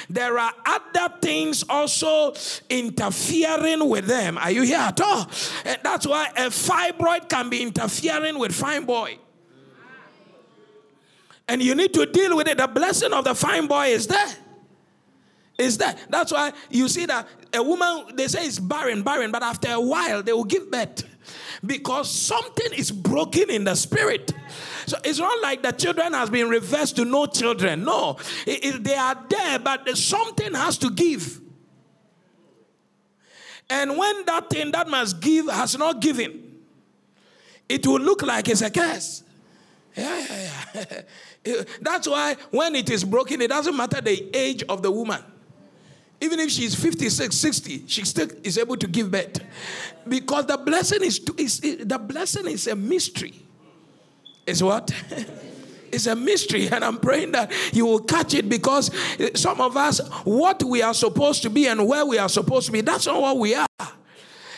There 0.09 0.37
are 0.37 0.53
other 0.65 1.15
things 1.21 1.63
also 1.67 2.33
interfering 2.69 3.87
with 3.89 4.05
them. 4.05 4.37
Are 4.37 4.51
you 4.51 4.63
here 4.63 4.77
at 4.77 4.99
all? 5.01 5.29
And 5.65 5.79
that's 5.83 6.07
why 6.07 6.27
a 6.35 6.49
fibroid 6.49 7.29
can 7.29 7.49
be 7.49 7.61
interfering 7.61 8.37
with 8.37 8.53
fine 8.53 8.85
boy. 8.85 9.17
And 11.47 11.63
you 11.63 11.73
need 11.73 11.93
to 11.95 12.05
deal 12.05 12.37
with 12.37 12.47
it. 12.47 12.57
The 12.57 12.67
blessing 12.67 13.11
of 13.11 13.23
the 13.23 13.33
fine 13.33 13.67
boy 13.67 13.87
is 13.87 14.07
there. 14.07 14.35
Is 15.57 15.77
there. 15.77 15.95
That's 16.09 16.31
why 16.31 16.53
you 16.69 16.87
see 16.87 17.05
that 17.07 17.27
a 17.53 17.61
woman, 17.61 18.15
they 18.15 18.27
say 18.27 18.45
it's 18.45 18.59
barren, 18.59 19.01
barren, 19.01 19.31
but 19.31 19.43
after 19.43 19.71
a 19.71 19.81
while 19.81 20.23
they 20.23 20.31
will 20.31 20.45
give 20.45 20.71
birth 20.71 21.03
because 21.65 22.09
something 22.09 22.73
is 22.73 22.91
broken 22.91 23.49
in 23.49 23.63
the 23.63 23.75
spirit. 23.75 24.31
So 24.89 24.97
it's 25.03 25.19
not 25.19 25.39
like 25.43 25.61
the 25.61 25.71
children 25.71 26.13
has 26.13 26.31
been 26.31 26.49
reversed 26.49 26.95
to 26.95 27.05
no 27.05 27.27
children. 27.27 27.83
No, 27.83 28.17
it, 28.47 28.65
it, 28.65 28.83
they 28.83 28.95
are 28.95 29.15
there, 29.29 29.59
but 29.59 29.87
something 29.95 30.55
has 30.55 30.79
to 30.79 30.89
give. 30.89 31.39
And 33.69 33.95
when 33.95 34.25
that 34.25 34.49
thing 34.49 34.71
that 34.71 34.89
must 34.89 35.21
give 35.21 35.47
has 35.47 35.77
not 35.77 36.01
given, 36.01 36.55
it 37.67 37.85
will 37.85 37.99
look 37.99 38.23
like 38.23 38.49
it's 38.49 38.63
a 38.63 38.71
curse. 38.71 39.23
Yeah, 39.95 40.25
yeah, 40.73 41.03
yeah. 41.45 41.61
That's 41.81 42.07
why 42.07 42.35
when 42.49 42.73
it 42.73 42.89
is 42.89 43.03
broken, 43.03 43.41
it 43.41 43.49
doesn't 43.49 43.77
matter 43.77 44.01
the 44.01 44.35
age 44.35 44.63
of 44.67 44.81
the 44.81 44.89
woman. 44.89 45.23
Even 46.19 46.39
if 46.39 46.49
she's 46.49 46.73
56, 46.73 47.35
60, 47.35 47.87
she 47.87 48.05
still 48.05 48.27
is 48.43 48.57
able 48.57 48.75
to 48.75 48.87
give 48.87 49.11
birth. 49.11 49.39
Because 50.07 50.47
the 50.47 50.57
blessing 50.57 51.03
is, 51.03 51.21
is 51.37 51.59
the 51.59 51.99
blessing 51.99 52.47
is 52.47 52.65
a 52.65 52.75
mystery. 52.75 53.45
Is 54.49 54.63
what? 54.63 54.91
It's 55.91 56.05
a 56.05 56.15
mystery, 56.15 56.67
and 56.69 56.85
I'm 56.85 56.99
praying 56.99 57.31
that 57.31 57.51
you 57.73 57.83
will 57.83 58.01
catch 58.01 58.35
it 58.35 58.47
because 58.47 58.91
some 59.33 59.59
of 59.59 59.75
us, 59.75 59.99
what 60.23 60.61
we 60.63 60.83
are 60.83 60.93
supposed 60.93 61.41
to 61.41 61.49
be 61.49 61.65
and 61.65 61.87
where 61.87 62.05
we 62.05 62.19
are 62.19 62.29
supposed 62.29 62.67
to 62.67 62.71
be, 62.71 62.81
that's 62.81 63.07
not 63.07 63.19
what 63.19 63.39
we 63.39 63.55
are. 63.55 63.65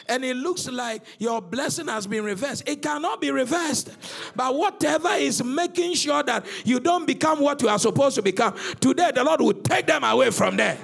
And 0.10 0.26
it 0.26 0.36
looks 0.36 0.68
like 0.68 1.04
your 1.20 1.42
blessing 1.42 1.88
has 1.88 2.06
been 2.06 2.26
reversed. 2.26 2.68
It 2.68 2.82
cannot 2.82 3.22
be 3.22 3.32
reversed. 3.32 3.92
But 4.36 4.56
whatever 4.56 5.12
is 5.12 5.42
making 5.42 5.94
sure 5.94 6.22
that 6.22 6.46
you 6.66 6.82
don't 6.82 7.08
become 7.08 7.40
what 7.40 7.62
you 7.62 7.70
are 7.70 7.80
supposed 7.80 8.16
to 8.16 8.22
become, 8.22 8.54
today 8.82 9.12
the 9.16 9.24
Lord 9.24 9.40
will 9.40 9.54
take 9.54 9.88
them 9.88 10.04
away 10.04 10.32
from 10.32 10.58
there. 10.58 10.78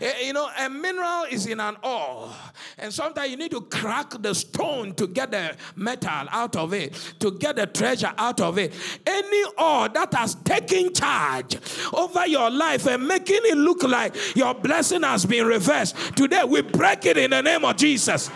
Eh, 0.00 0.26
you 0.26 0.32
know, 0.32 0.48
a 0.58 0.68
mineral 0.68 1.24
is 1.30 1.46
in 1.46 1.60
an 1.60 1.76
ore, 1.82 2.30
and 2.78 2.92
sometimes 2.92 3.30
you 3.30 3.36
need 3.36 3.50
to 3.50 3.62
crack 3.62 4.10
the 4.20 4.34
stone 4.34 4.94
to 4.94 5.06
get 5.06 5.30
the 5.30 5.56
metal 5.76 6.26
out 6.30 6.56
of 6.56 6.72
it, 6.72 6.94
to 7.18 7.30
get 7.32 7.56
the 7.56 7.66
treasure 7.66 8.12
out 8.18 8.40
of 8.40 8.58
it. 8.58 8.74
Any 9.06 9.44
ore 9.58 9.88
that 9.88 10.12
has 10.14 10.34
taken 10.36 10.92
charge 10.92 11.58
over 11.92 12.26
your 12.26 12.50
life 12.50 12.86
and 12.86 13.06
making 13.06 13.40
it 13.44 13.56
look 13.56 13.82
like 13.82 14.14
your 14.36 14.54
blessing 14.54 15.02
has 15.02 15.24
been 15.24 15.46
reversed, 15.46 15.96
today 16.16 16.44
we 16.44 16.62
break 16.62 17.06
it 17.06 17.16
in 17.16 17.30
the 17.30 17.42
name 17.42 17.64
of 17.64 17.76
Jesus. 17.76 18.30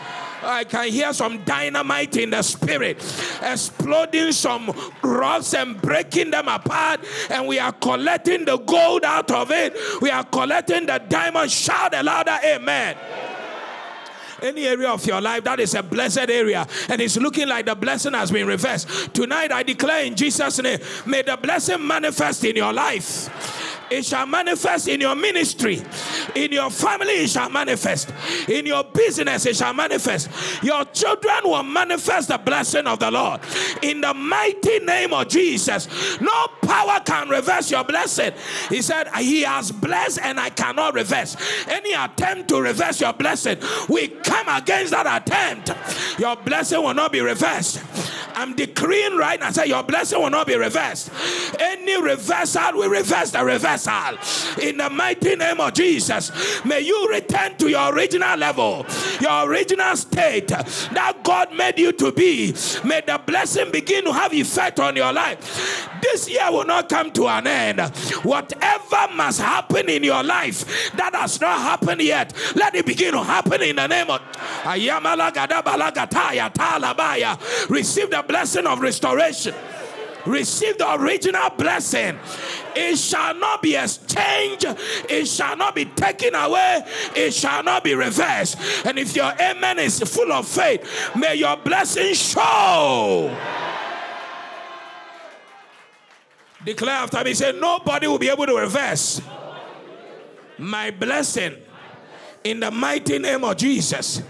I 0.44 0.64
can 0.64 0.88
hear 0.88 1.12
some 1.12 1.42
dynamite 1.44 2.16
in 2.16 2.30
the 2.30 2.42
spirit, 2.42 2.98
exploding 3.42 4.32
some 4.32 4.72
rocks 5.02 5.54
and 5.54 5.80
breaking 5.80 6.30
them 6.30 6.48
apart. 6.48 7.00
And 7.30 7.46
we 7.46 7.58
are 7.58 7.72
collecting 7.72 8.44
the 8.44 8.58
gold 8.58 9.04
out 9.04 9.30
of 9.30 9.50
it. 9.50 9.76
We 10.00 10.10
are 10.10 10.24
collecting 10.24 10.86
the 10.86 11.02
diamond. 11.08 11.50
Shout 11.50 11.94
a 11.94 12.02
louder 12.02 12.38
amen 12.44 12.96
any 14.42 14.66
area 14.66 14.90
of 14.90 15.04
your 15.06 15.20
life 15.20 15.42
that 15.44 15.58
is 15.58 15.74
a 15.74 15.82
blessed 15.82 16.28
area 16.28 16.66
and 16.90 17.00
it's 17.00 17.16
looking 17.16 17.48
like 17.48 17.64
the 17.64 17.74
blessing 17.74 18.12
has 18.12 18.30
been 18.30 18.46
reversed. 18.46 19.14
Tonight, 19.14 19.50
I 19.50 19.62
declare 19.62 20.04
in 20.04 20.14
Jesus' 20.14 20.60
name, 20.60 20.78
may 21.06 21.22
the 21.22 21.36
blessing 21.36 21.86
manifest 21.86 22.44
in 22.44 22.56
your 22.56 22.72
life 22.72 23.63
it 23.90 24.04
shall 24.04 24.26
manifest 24.26 24.88
in 24.88 25.00
your 25.00 25.14
ministry. 25.14 25.82
In 26.34 26.52
your 26.52 26.70
family, 26.70 27.24
it 27.24 27.30
shall 27.30 27.50
manifest. 27.50 28.12
In 28.48 28.66
your 28.66 28.84
business, 28.84 29.46
it 29.46 29.56
shall 29.56 29.74
manifest. 29.74 30.28
Your 30.62 30.84
children 30.86 31.40
will 31.44 31.62
manifest 31.62 32.28
the 32.28 32.38
blessing 32.38 32.86
of 32.86 32.98
the 32.98 33.10
Lord. 33.10 33.40
In 33.82 34.00
the 34.00 34.14
mighty 34.14 34.80
name 34.80 35.12
of 35.12 35.28
Jesus, 35.28 36.20
no 36.20 36.46
power 36.62 37.00
can 37.04 37.28
reverse 37.28 37.70
your 37.70 37.84
blessing. 37.84 38.32
He 38.68 38.82
said, 38.82 39.08
He 39.16 39.42
has 39.42 39.70
blessed 39.70 40.18
and 40.22 40.40
I 40.40 40.50
cannot 40.50 40.94
reverse. 40.94 41.36
Any 41.68 41.92
attempt 41.92 42.48
to 42.48 42.60
reverse 42.60 43.00
your 43.00 43.12
blessing, 43.12 43.58
we 43.88 44.08
come 44.08 44.48
against 44.48 44.92
that 44.92 45.22
attempt. 45.22 45.72
Your 46.18 46.36
blessing 46.36 46.82
will 46.82 46.94
not 46.94 47.12
be 47.12 47.20
reversed. 47.20 47.82
I'm 48.34 48.54
decreeing 48.54 49.16
right 49.16 49.38
now, 49.38 49.50
say, 49.50 49.66
Your 49.66 49.82
blessing 49.82 50.20
will 50.20 50.30
not 50.30 50.46
be 50.46 50.56
reversed. 50.56 51.10
Any 51.58 52.00
reversal 52.00 52.74
will 52.74 52.90
reverse 52.90 53.30
the 53.30 53.44
reversal. 53.44 54.18
In 54.62 54.78
the 54.78 54.90
mighty 54.90 55.36
name 55.36 55.60
of 55.60 55.74
Jesus, 55.74 56.64
may 56.64 56.80
you 56.80 57.08
return 57.10 57.56
to 57.58 57.68
your 57.68 57.94
original 57.94 58.36
level, 58.36 58.86
your 59.20 59.48
original 59.48 59.96
state 59.96 60.48
that 60.48 61.20
God 61.22 61.54
made 61.54 61.78
you 61.78 61.92
to 61.92 62.12
be. 62.12 62.54
May 62.84 63.02
the 63.06 63.20
blessing 63.24 63.70
begin 63.70 64.04
to 64.04 64.12
have 64.12 64.32
effect 64.32 64.80
on 64.80 64.96
your 64.96 65.12
life. 65.12 65.88
This 66.02 66.28
year 66.28 66.50
will 66.50 66.64
not 66.64 66.88
come 66.88 67.10
to 67.12 67.28
an 67.28 67.46
end. 67.46 67.80
Whatever 68.24 69.14
must 69.14 69.40
happen 69.40 69.88
in 69.88 70.04
your 70.04 70.22
life 70.22 70.92
that 70.92 71.14
has 71.14 71.40
not 71.40 71.58
happened 71.60 72.02
yet, 72.02 72.32
let 72.54 72.74
it 72.74 72.86
begin 72.86 73.12
to 73.12 73.22
happen 73.22 73.62
in 73.62 73.76
the 73.76 73.86
name 73.86 74.10
of 74.10 74.20
Receive 77.68 78.10
the 78.10 78.23
blessing 78.26 78.66
of 78.66 78.80
restoration 78.80 79.54
receive 80.26 80.78
the 80.78 80.94
original 80.94 81.50
blessing. 81.50 82.18
It 82.74 82.96
shall 82.96 83.34
not 83.34 83.62
be 83.62 83.76
exchanged, 83.76 84.66
it 85.08 85.26
shall 85.26 85.56
not 85.56 85.74
be 85.74 85.84
taken 85.84 86.34
away, 86.34 86.84
it 87.14 87.32
shall 87.32 87.62
not 87.62 87.84
be 87.84 87.94
reversed. 87.94 88.58
And 88.84 88.98
if 88.98 89.14
your 89.14 89.32
amen 89.40 89.78
is 89.78 90.00
full 90.00 90.32
of 90.32 90.46
faith, 90.46 91.10
may 91.16 91.36
your 91.36 91.56
blessing 91.56 92.14
show. 92.14 93.36
Declare 96.64 96.94
after 96.94 97.22
me, 97.24 97.34
say, 97.34 97.52
Nobody 97.52 98.06
will 98.06 98.18
be 98.18 98.30
able 98.30 98.46
to 98.46 98.56
reverse 98.56 99.20
my 100.58 100.90
blessing 100.90 101.54
in 102.42 102.60
the 102.60 102.70
mighty 102.70 103.18
name 103.18 103.44
of 103.44 103.56
Jesus. 103.56 104.22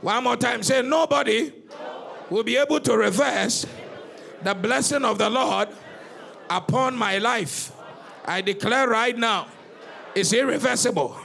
One 0.00 0.24
more 0.24 0.36
time, 0.36 0.62
say, 0.62 0.80
Nobody 0.80 1.52
will 2.30 2.44
be 2.44 2.56
able 2.56 2.80
to 2.80 2.96
reverse 2.96 3.66
the 4.42 4.54
blessing 4.54 5.04
of 5.04 5.18
the 5.18 5.30
Lord 5.30 5.68
upon 6.50 6.96
my 6.96 7.18
life. 7.18 7.72
I 8.24 8.40
declare 8.40 8.88
right 8.88 9.16
now, 9.16 9.48
it's 10.14 10.32
irreversible. 10.32 11.16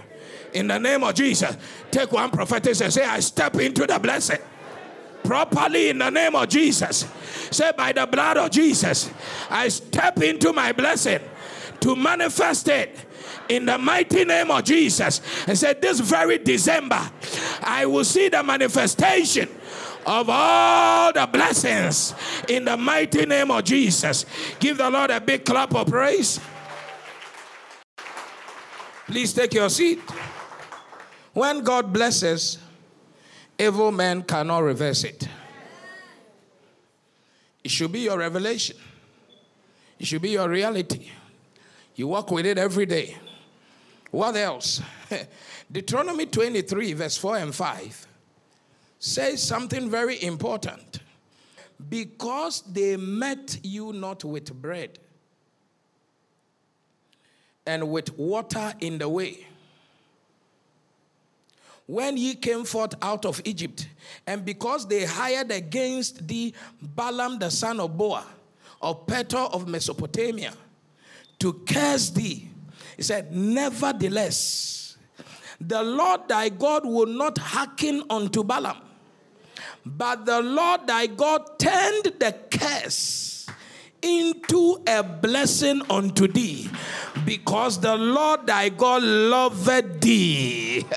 In 0.53 0.67
the 0.67 0.79
name 0.79 1.03
of 1.03 1.13
Jesus, 1.13 1.55
take 1.91 2.11
one 2.11 2.31
prophetic 2.31 2.79
and 2.81 2.93
say, 2.93 3.03
I 3.03 3.19
step 3.19 3.55
into 3.55 3.85
the 3.85 3.99
blessing 3.99 4.39
properly 5.23 5.89
in 5.89 5.97
the 5.97 6.09
name 6.09 6.35
of 6.35 6.47
Jesus. 6.47 7.05
Say, 7.51 7.71
by 7.77 7.91
the 7.91 8.07
blood 8.07 8.37
of 8.37 8.49
Jesus, 8.49 9.11
I 9.49 9.67
step 9.67 10.21
into 10.21 10.53
my 10.53 10.71
blessing 10.71 11.19
to 11.81 11.95
manifest 11.95 12.69
it 12.69 12.95
in 13.49 13.65
the 13.65 13.77
mighty 13.77 14.25
name 14.25 14.49
of 14.51 14.63
Jesus. 14.63 15.21
And 15.47 15.57
said, 15.57 15.81
This 15.81 15.99
very 15.99 16.37
December, 16.37 17.11
I 17.61 17.85
will 17.85 18.05
see 18.05 18.29
the 18.29 18.41
manifestation 18.41 19.49
of 20.07 20.29
all 20.29 21.11
the 21.11 21.27
blessings 21.27 22.15
in 22.47 22.63
the 22.63 22.77
mighty 22.77 23.25
name 23.25 23.51
of 23.51 23.63
Jesus. 23.65 24.25
Give 24.57 24.77
the 24.77 24.89
Lord 24.89 25.11
a 25.11 25.19
big 25.19 25.43
clap 25.43 25.75
of 25.75 25.87
praise. 25.87 26.39
Please 29.05 29.33
take 29.33 29.53
your 29.53 29.69
seat. 29.69 29.99
When 31.33 31.61
God 31.61 31.91
blesses, 31.91 32.57
evil 33.59 33.91
men 33.91 34.23
cannot 34.23 34.59
reverse 34.59 35.03
it. 35.03 35.27
It 37.63 37.71
should 37.71 37.91
be 37.91 37.99
your 37.99 38.17
revelation, 38.17 38.77
it 39.99 40.07
should 40.07 40.21
be 40.21 40.31
your 40.31 40.47
reality. 40.47 41.09
You 41.95 42.07
walk 42.07 42.31
with 42.31 42.45
it 42.45 42.57
every 42.57 42.85
day. 42.85 43.17
What 44.11 44.35
else? 44.35 44.81
Deuteronomy 45.71 46.27
23, 46.27 46.93
verse 46.93 47.17
4 47.17 47.37
and 47.37 47.55
5 47.55 48.06
says 48.99 49.41
something 49.41 49.89
very 49.89 50.21
important. 50.23 50.99
Because 51.89 52.61
they 52.61 52.97
met 52.97 53.59
you 53.63 53.93
not 53.93 54.23
with 54.23 54.53
bread 54.61 54.97
and 57.67 57.91
with 57.91 58.17
water 58.17 58.73
in 58.79 58.97
the 58.97 59.07
way. 59.07 59.45
When 61.85 62.17
ye 62.17 62.35
came 62.35 62.65
forth 62.65 62.95
out 63.01 63.25
of 63.25 63.41
Egypt, 63.45 63.87
and 64.25 64.43
because 64.43 64.87
they 64.87 65.05
hired 65.05 65.51
against 65.51 66.27
thee 66.27 66.53
Balaam 66.81 67.39
the 67.39 67.49
son 67.49 67.79
of 67.79 67.95
Beor, 67.97 68.23
of 68.81 69.05
Petor 69.05 69.53
of 69.53 69.67
Mesopotamia, 69.67 70.53
to 71.39 71.53
curse 71.65 72.09
thee, 72.09 72.49
he 72.97 73.03
said, 73.03 73.31
Nevertheless, 73.31 74.97
the 75.61 75.81
Lord 75.81 76.27
thy 76.27 76.49
God 76.49 76.85
will 76.85 77.05
not 77.05 77.37
hearken 77.37 78.03
unto 78.09 78.43
Balaam 78.43 78.86
but 79.95 80.25
the 80.25 80.41
Lord 80.41 80.87
thy 80.87 81.07
God 81.07 81.59
turned 81.59 82.13
the 82.19 82.35
curse 82.51 83.47
into 84.01 84.81
a 84.85 85.01
blessing 85.01 85.81
unto 85.89 86.27
thee 86.27 86.69
because 87.25 87.79
the 87.79 87.95
Lord 87.95 88.45
thy 88.45 88.69
God 88.69 89.03
loved 89.03 90.01
thee. 90.01 90.85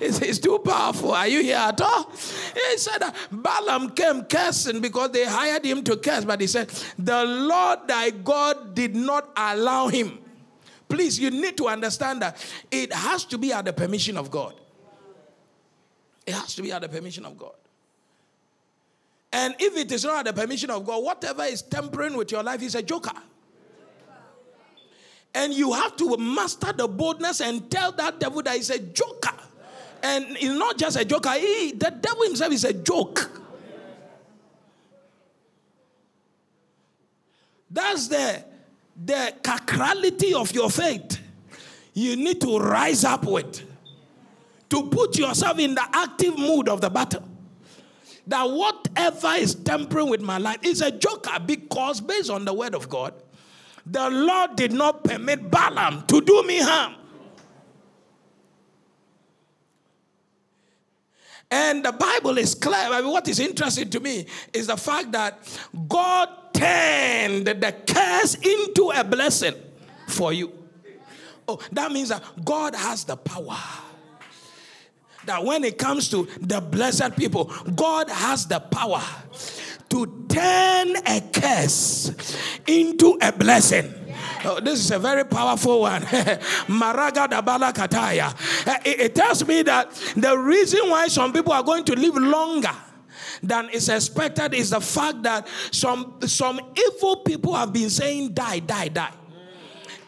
it's, 0.00 0.20
it's, 0.20 0.38
too 0.38 0.58
powerful. 0.60 1.12
Are 1.12 1.26
you 1.26 1.42
here 1.42 1.56
at 1.56 1.80
all? 1.80 2.10
He 2.10 2.78
said 2.78 3.02
Balaam 3.30 3.90
came 3.90 4.24
cursing 4.24 4.80
because 4.80 5.10
they 5.10 5.24
hired 5.24 5.64
him 5.64 5.82
to 5.84 5.96
curse, 5.96 6.24
but 6.24 6.40
he 6.40 6.46
said, 6.46 6.68
The 6.98 7.24
Lord 7.24 7.80
thy 7.86 8.10
God 8.10 8.74
did 8.74 8.94
not 8.94 9.30
allow 9.36 9.88
him. 9.88 10.18
Please, 10.88 11.18
you 11.18 11.30
need 11.30 11.56
to 11.56 11.66
understand 11.66 12.22
that 12.22 12.36
it 12.70 12.92
has 12.92 13.24
to 13.26 13.38
be 13.38 13.52
at 13.52 13.64
the 13.64 13.72
permission 13.72 14.16
of 14.16 14.30
God. 14.30 14.54
It 16.24 16.34
has 16.34 16.54
to 16.54 16.62
be 16.62 16.72
at 16.72 16.82
the 16.82 16.88
permission 16.88 17.24
of 17.24 17.36
God. 17.36 17.52
And 19.36 19.54
if 19.58 19.76
it 19.76 19.92
is 19.92 20.02
not 20.02 20.24
the 20.24 20.32
permission 20.32 20.70
of 20.70 20.86
God, 20.86 21.04
whatever 21.04 21.42
is 21.44 21.60
tampering 21.60 22.16
with 22.16 22.32
your 22.32 22.42
life 22.42 22.62
is 22.62 22.74
a 22.74 22.80
joker. 22.82 23.12
And 25.34 25.52
you 25.52 25.74
have 25.74 25.94
to 25.98 26.16
master 26.16 26.72
the 26.72 26.88
boldness 26.88 27.42
and 27.42 27.70
tell 27.70 27.92
that 27.92 28.18
devil 28.18 28.40
that 28.40 28.56
he's 28.56 28.70
a 28.70 28.78
joker. 28.78 29.36
And 30.02 30.38
he's 30.38 30.54
not 30.54 30.78
just 30.78 30.98
a 30.98 31.04
joker, 31.04 31.32
he, 31.32 31.72
the 31.72 31.90
devil 32.00 32.22
himself 32.22 32.50
is 32.50 32.64
a 32.64 32.72
joke. 32.72 33.30
That's 37.70 38.08
the, 38.08 38.42
the 39.04 39.34
cacrality 39.42 40.32
of 40.32 40.50
your 40.52 40.70
faith. 40.70 41.20
You 41.92 42.16
need 42.16 42.40
to 42.40 42.58
rise 42.58 43.04
up 43.04 43.26
with 43.26 43.60
to 44.70 44.84
put 44.84 45.18
yourself 45.18 45.58
in 45.58 45.74
the 45.74 45.86
active 45.92 46.38
mood 46.38 46.70
of 46.70 46.80
the 46.80 46.88
battle 46.88 47.35
that 48.26 48.44
whatever 48.44 49.34
is 49.34 49.54
tampering 49.54 50.08
with 50.08 50.20
my 50.20 50.38
life 50.38 50.58
is 50.62 50.80
a 50.80 50.90
joker 50.90 51.38
because, 51.44 52.00
based 52.00 52.30
on 52.30 52.44
the 52.44 52.52
word 52.52 52.74
of 52.74 52.88
God, 52.88 53.14
the 53.84 54.10
Lord 54.10 54.56
did 54.56 54.72
not 54.72 55.04
permit 55.04 55.50
Balaam 55.50 56.04
to 56.08 56.20
do 56.20 56.42
me 56.42 56.58
harm. 56.60 56.94
And 61.48 61.84
the 61.84 61.92
Bible 61.92 62.38
is 62.38 62.56
clear. 62.56 62.74
I 62.76 63.00
mean, 63.00 63.12
what 63.12 63.28
is 63.28 63.38
interesting 63.38 63.88
to 63.90 64.00
me 64.00 64.26
is 64.52 64.66
the 64.66 64.76
fact 64.76 65.12
that 65.12 65.38
God 65.88 66.28
turned 66.52 67.46
the 67.46 67.74
curse 67.86 68.34
into 68.34 68.90
a 68.92 69.04
blessing 69.04 69.54
for 70.08 70.32
you. 70.32 70.52
Oh, 71.46 71.60
that 71.70 71.92
means 71.92 72.08
that 72.08 72.24
God 72.44 72.74
has 72.74 73.04
the 73.04 73.16
power 73.16 73.56
that 75.26 75.44
when 75.44 75.64
it 75.64 75.78
comes 75.78 76.08
to 76.10 76.28
the 76.40 76.60
blessed 76.60 77.16
people, 77.16 77.44
God 77.74 78.08
has 78.10 78.46
the 78.46 78.60
power 78.60 79.02
to 79.88 80.26
turn 80.28 80.96
a 81.06 81.20
curse 81.32 82.36
into 82.66 83.18
a 83.22 83.32
blessing. 83.32 83.92
Oh, 84.44 84.60
this 84.60 84.80
is 84.80 84.90
a 84.90 84.98
very 84.98 85.24
powerful 85.24 85.80
one. 85.80 86.02
Maraga 86.68 87.28
Dabala 87.28 87.72
Kataya. 87.72 88.34
Uh, 88.66 88.78
it, 88.84 89.00
it 89.00 89.14
tells 89.14 89.46
me 89.46 89.62
that 89.62 89.90
the 90.16 90.36
reason 90.38 90.88
why 90.90 91.08
some 91.08 91.32
people 91.32 91.52
are 91.52 91.62
going 91.62 91.84
to 91.84 91.94
live 91.94 92.16
longer 92.16 92.74
than 93.42 93.68
is 93.70 93.88
expected 93.88 94.54
is 94.54 94.70
the 94.70 94.80
fact 94.80 95.22
that 95.22 95.48
some 95.70 96.18
some 96.22 96.60
evil 96.76 97.16
people 97.16 97.52
have 97.54 97.72
been 97.72 97.90
saying 97.90 98.32
die 98.32 98.60
die 98.60 98.88
die 98.88 99.12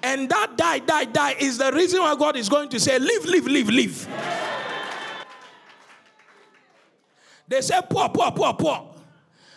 and 0.02 0.28
that 0.30 0.56
die 0.56 0.78
die 0.78 1.04
die 1.04 1.34
is 1.38 1.58
the 1.58 1.70
reason 1.72 2.00
why 2.00 2.14
god 2.14 2.36
is 2.36 2.48
going 2.48 2.68
to 2.68 2.80
say 2.80 2.98
live 2.98 3.24
live 3.26 3.46
live 3.46 3.68
live 3.68 4.08
they 7.48 7.60
say 7.60 7.80
poor 7.88 8.08
poor 8.08 8.30
poor 8.32 8.54
poor 8.54 8.94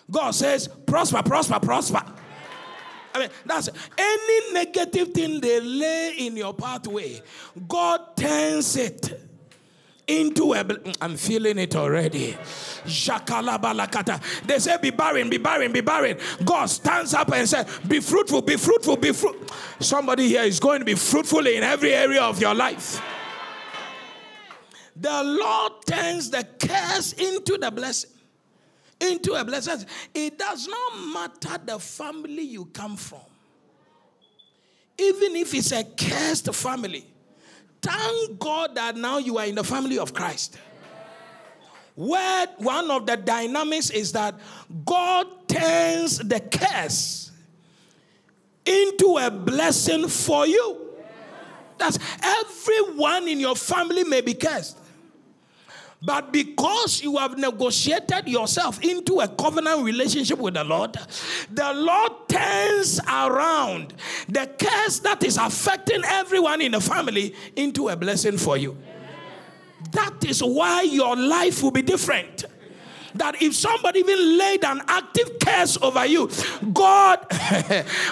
god 0.10 0.32
says 0.32 0.68
prosper 0.86 1.22
prosper 1.24 1.60
prosper 1.60 2.04
I 3.14 3.20
mean, 3.20 3.30
that's 3.46 3.70
any 3.98 4.54
negative 4.54 5.10
thing 5.10 5.42
they 5.42 5.60
lay 5.60 6.14
in 6.18 6.38
your 6.38 6.54
pathway, 6.54 7.22
God 7.68 8.16
turns 8.16 8.78
it 8.78 9.20
into 10.08 10.54
a. 10.54 10.64
Mm, 10.64 10.98
I'm 11.02 11.18
feeling 11.18 11.58
it 11.58 11.76
already. 11.76 12.38
They 14.46 14.60
say, 14.60 14.78
Be 14.82 14.90
barren, 14.92 15.30
be 15.30 15.38
barren, 15.38 15.72
be 15.72 15.82
barren. 15.82 16.18
God 16.44 16.66
stands 16.68 17.14
up 17.14 17.32
and 17.34 17.48
says, 17.48 17.68
Be 17.88 18.00
fruitful, 18.00 18.42
be 18.42 18.58
fruitful, 18.58 18.98
be 18.98 19.12
fruitful. 19.12 19.56
Somebody 19.80 20.28
here 20.28 20.44
is 20.44 20.60
going 20.60 20.80
to 20.80 20.86
be 20.86 20.96
fruitful 20.96 21.46
in 21.48 21.64
every 21.64 21.94
area 21.94 22.22
of 22.22 22.40
your 22.42 22.54
life. 22.54 23.02
The 24.96 25.24
Lord 25.24 25.86
turns 25.86 26.30
the 26.30 26.48
curse 26.60 27.14
into 27.14 27.58
the 27.58 27.72
blessing 27.72 28.12
into 29.02 29.34
a 29.34 29.44
blessing. 29.44 29.86
It 30.14 30.38
does 30.38 30.68
not 30.68 31.00
matter 31.14 31.62
the 31.64 31.80
family 31.80 32.44
you 32.44 32.66
come 32.66 32.96
from. 32.96 33.22
Even 34.98 35.36
if 35.36 35.54
it's 35.54 35.72
a 35.72 35.84
cursed 35.84 36.54
family, 36.54 37.06
thank 37.82 38.40
God 38.40 38.76
that 38.76 38.96
now 38.96 39.18
you 39.18 39.38
are 39.38 39.46
in 39.46 39.56
the 39.56 39.64
family 39.64 39.98
of 39.98 40.14
Christ. 40.14 40.58
Where 41.96 42.48
one 42.58 42.90
of 42.92 43.06
the 43.06 43.18
dynamics 43.18 43.90
is 43.90 44.12
that 44.14 44.36
God 44.86 45.28
turns 45.48 46.20
the 46.20 46.40
curse 46.40 47.32
into 48.66 49.18
a 49.18 49.32
blessing 49.32 50.08
for 50.08 50.46
you. 50.46 50.90
That's 51.78 51.98
everyone 52.22 53.28
in 53.28 53.40
your 53.40 53.56
family 53.56 54.04
may 54.04 54.22
be 54.22 54.36
cursed. 54.36 54.78
But 56.04 56.34
because 56.34 57.04
you 57.04 57.18
have 57.18 57.38
negotiated 57.38 58.28
yourself 58.28 58.84
into 58.84 59.20
a 59.20 59.28
covenant 59.28 59.84
relationship 59.84 60.40
with 60.40 60.56
the 60.56 60.64
Lord, 60.64 60.98
the 61.52 61.74
Lord 61.74 62.28
turns 62.28 63.00
around 63.08 63.94
the 64.28 64.50
curse 64.58 65.00
that 65.00 65.24
is 65.24 65.38
affecting 65.38 66.02
everyone 66.04 66.62
in 66.62 66.72
the 66.72 66.82
family 66.82 67.36
into 67.56 67.90
a 67.90 67.96
blessing 67.96 68.38
for 68.38 68.58
you. 68.58 68.76
That 69.92 70.26
is 70.26 70.42
why 70.42 70.84
your 70.84 71.16
life 71.16 71.62
will 71.62 71.72
be 71.72 71.84
different 71.84 72.46
that 73.16 73.42
if 73.42 73.56
somebody 73.56 74.00
even 74.00 74.38
laid 74.38 74.64
an 74.64 74.82
active 74.88 75.40
curse 75.40 75.78
over 75.82 76.06
you, 76.06 76.28
God, 76.74 77.20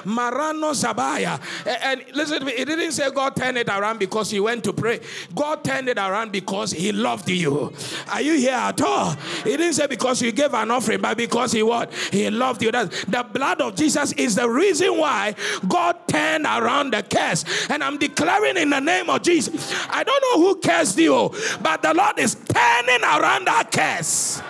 Marano 0.06 0.74
Sabaya, 0.74 1.40
and 1.66 2.04
listen 2.14 2.40
to 2.40 2.46
me, 2.46 2.54
it 2.54 2.66
didn't 2.66 2.92
say 2.92 3.10
God 3.12 3.36
turned 3.36 3.58
it 3.58 3.70
around 3.70 4.00
because 4.00 4.32
he 4.32 4.40
went 4.40 4.64
to 4.66 4.74
pray. 4.74 5.00
God 5.36 5.64
turned 5.64 5.90
it 5.90 5.98
around 5.98 6.32
because 6.32 6.72
he 6.72 6.92
loved 6.92 7.30
you. 7.30 7.74
Are 8.12 8.22
you 8.22 8.34
here 8.38 8.54
at 8.54 8.82
all? 8.82 9.16
He 9.44 9.58
didn't 9.58 9.74
say 9.74 9.88
because 9.88 10.22
you 10.22 10.32
gave 10.32 10.54
an 10.54 10.72
offering, 10.72 11.02
but 11.02 11.18
because 11.18 11.52
he 11.52 11.64
what? 11.64 11.94
He 12.12 12.30
loved 12.30 12.62
you. 12.62 12.72
That's, 12.72 13.06
the 13.06 13.24
blood 13.24 13.62
of 13.62 13.76
Jesus 13.76 14.12
is 14.14 14.36
the 14.36 14.50
reason 14.50 14.98
why 14.98 15.36
God 15.68 15.96
turned 16.08 16.46
around 16.46 16.94
the 16.94 17.04
curse. 17.04 17.46
And 17.70 17.84
I'm 17.84 17.98
declaring 17.98 18.58
in 18.58 18.70
the 18.70 18.80
name 18.80 19.10
of 19.10 19.22
Jesus. 19.22 19.74
I 19.90 20.04
don't 20.04 20.22
know 20.22 20.48
who 20.48 20.60
cursed 20.60 20.98
you, 20.98 21.32
but 21.62 21.82
the 21.82 21.94
Lord 21.94 22.20
is 22.20 22.36
turning 22.36 23.04
around 23.04 23.46
that 23.46 23.72
curse 23.72 24.42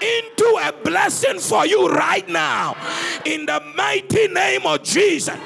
into 0.00 0.58
a 0.62 0.72
blessing 0.84 1.38
for 1.38 1.66
you 1.66 1.88
right 1.88 2.28
now. 2.28 2.76
In 3.24 3.46
the 3.46 3.60
mighty 3.76 4.28
name 4.28 4.66
of 4.66 4.82
Jesus. 4.82 5.36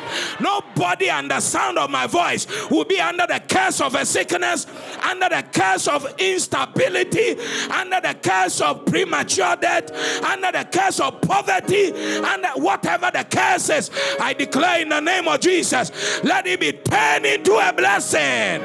Nobody 0.41 1.09
under 1.09 1.33
the 1.33 1.41
sound 1.41 1.79
of 1.79 1.91
my 1.91 2.07
voice 2.07 2.47
will 2.71 2.85
be 2.85 3.01
under 3.01 3.27
the 3.27 3.43
curse 3.49 3.81
of 3.81 3.95
a 3.95 4.05
sickness, 4.05 4.67
under 5.03 5.29
the 5.29 5.43
curse 5.53 5.88
of 5.88 6.07
instability, 6.19 7.37
under 7.71 8.01
the 8.01 8.17
curse 8.23 8.61
of 8.61 8.85
premature 8.85 9.57
death, 9.57 9.91
under 10.23 10.53
the 10.53 10.69
curse 10.71 11.01
of 11.01 11.21
poverty, 11.23 11.93
under 12.19 12.49
whatever 12.57 13.11
the 13.12 13.25
curse 13.25 13.71
is. 13.71 13.91
I 14.21 14.35
declare 14.35 14.83
in 14.83 14.91
the 14.91 15.01
name 15.01 15.29
of 15.29 15.41
Jesus, 15.41 16.23
let 16.23 16.47
it 16.47 16.61
be 16.61 16.73
turned 16.73 17.25
into 17.25 17.55
a 17.55 17.73
blessing. 17.73 18.62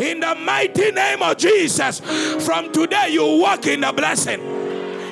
In 0.00 0.20
the 0.20 0.34
mighty 0.34 0.92
name 0.92 1.22
of 1.22 1.36
Jesus, 1.36 2.00
from 2.44 2.72
today 2.72 3.08
you 3.10 3.38
walk 3.38 3.66
in 3.66 3.80
the 3.80 3.92
blessing 3.92 4.63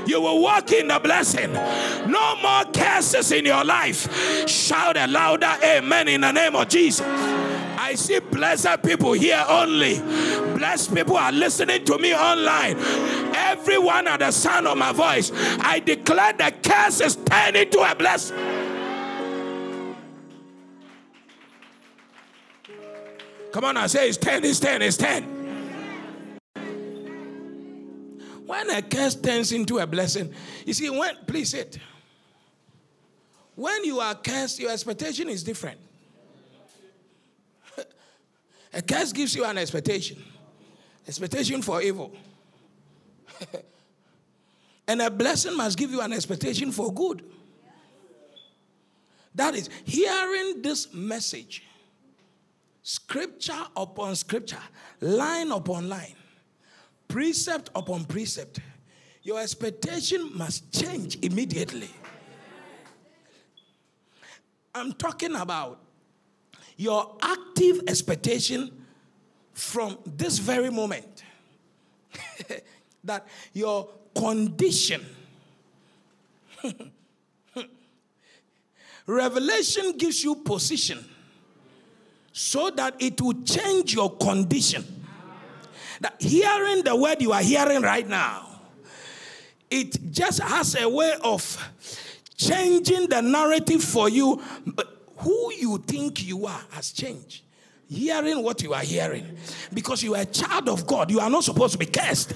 you 0.07 0.21
will 0.21 0.41
walk 0.41 0.73
in 0.73 0.89
the 0.89 0.99
blessing. 0.99 1.53
No 1.53 2.37
more 2.37 2.65
curses 2.73 3.33
in 3.33 3.45
your 3.45 3.65
life. 3.65 4.49
Shout 4.49 4.97
a 4.97 5.07
louder 5.07 5.53
amen 5.63 6.09
in 6.09 6.21
the 6.23 6.33
name 6.33 6.57
of 6.57 6.69
Jesus. 6.69 7.07
I 7.07 7.95
see 7.95 8.21
blessed 8.21 8.83
people 8.83 9.13
here 9.13 9.45
only. 9.49 9.99
Blessed 10.57 10.95
people 10.95 11.17
are 11.17 11.33
listening 11.33 11.85
to 11.85 11.99
me 11.99 12.15
online. 12.15 12.79
Everyone 13.35 14.07
at 14.07 14.21
the 14.21 14.31
sound 14.31 14.67
of 14.67 14.79
my 14.79 14.93
voice, 14.93 15.31
I 15.61 15.81
declare 15.81 16.33
the 16.33 16.55
curse 16.63 17.01
is 17.01 17.17
turning 17.17 17.71
to 17.71 17.91
a 17.91 17.95
blessing. 17.95 18.37
Come 23.53 23.65
on, 23.65 23.77
I 23.77 23.87
say 23.87 24.09
it's 24.09 24.17
10, 24.17 24.45
it's 24.45 24.61
10, 24.61 24.81
it's 24.81 24.97
10. 24.97 25.32
When 28.53 28.69
a 28.69 28.83
curse 28.83 29.15
turns 29.15 29.51
into 29.51 29.79
a 29.79 29.87
blessing, 29.87 30.31
you 30.67 30.75
see, 30.75 30.91
when, 30.91 31.17
please 31.27 31.49
sit. 31.49 31.79
When 33.55 33.83
you 33.83 33.99
are 34.01 34.15
cursed, 34.15 34.61
your 34.61 34.71
expectation 34.71 35.31
is 35.31 35.43
different. 35.43 35.81
a 38.75 38.83
curse 38.83 39.11
gives 39.11 39.35
you 39.35 39.47
an 39.47 39.57
expectation, 39.57 40.23
expectation 41.09 41.63
for 41.63 41.81
evil. 41.81 42.15
and 44.87 45.01
a 45.01 45.11
blessing 45.11 45.57
must 45.57 45.79
give 45.79 45.91
you 45.91 46.03
an 46.03 46.13
expectation 46.13 46.73
for 46.73 46.93
good. 46.93 47.25
That 49.35 49.55
is, 49.55 49.71
hearing 49.85 50.61
this 50.61 50.93
message, 50.93 51.65
scripture 52.83 53.65
upon 53.75 54.15
scripture, 54.15 54.63
line 55.01 55.51
upon 55.53 55.89
line, 55.89 56.17
precept 57.13 57.69
upon 57.75 58.07
precept, 58.07 58.59
your 59.23 59.39
expectation 59.39 60.31
must 60.35 60.73
change 60.73 61.19
immediately. 61.21 61.91
I'm 64.75 64.95
talking 64.95 65.35
about 65.35 65.79
your 66.79 67.19
active 67.21 67.83
expectation 67.87 68.71
from 69.53 69.99
this 70.07 70.39
very 70.39 70.71
moment 70.71 71.23
that 73.05 73.29
your 73.53 73.91
condition 74.17 75.05
revelation 79.07 79.99
gives 79.99 80.25
you 80.25 80.37
position 80.37 81.05
so 82.33 82.71
that 82.71 82.95
it 83.03 83.21
will 83.21 83.43
change 83.43 83.93
your 83.93 84.17
condition 84.17 85.02
that 86.03 86.21
hearing 86.21 86.83
the 86.85 86.95
word 86.95 87.23
you 87.23 87.33
are 87.33 87.43
hearing 87.43 87.83
right 87.83 88.07
now, 88.07 88.61
it 89.71 90.11
just 90.13 90.41
has 90.41 90.77
a 90.81 90.89
way 90.89 91.15
of 91.25 91.73
changing 92.37 93.09
the 93.09 93.23
narrative 93.23 93.83
for 93.83 94.09
you. 94.09 94.43
But 94.67 94.89
who 95.19 95.53
you 95.55 95.79
think 95.79 96.25
you 96.25 96.47
are 96.47 96.61
has 96.71 96.93
changed 96.93 97.43
hearing 97.93 98.43
what 98.43 98.63
you 98.63 98.73
are 98.73 98.81
hearing 98.81 99.37
because 99.75 100.03
you 100.03 100.15
are 100.15 100.23
a 100.23 100.27
child 100.27 100.69
of 100.69 100.87
God. 100.87 101.11
You 101.11 101.21
are 101.21 101.31
not 101.31 101.45
supposed 101.45 101.73
to 101.73 101.79
be 101.79 101.87
cursed. 101.87 102.35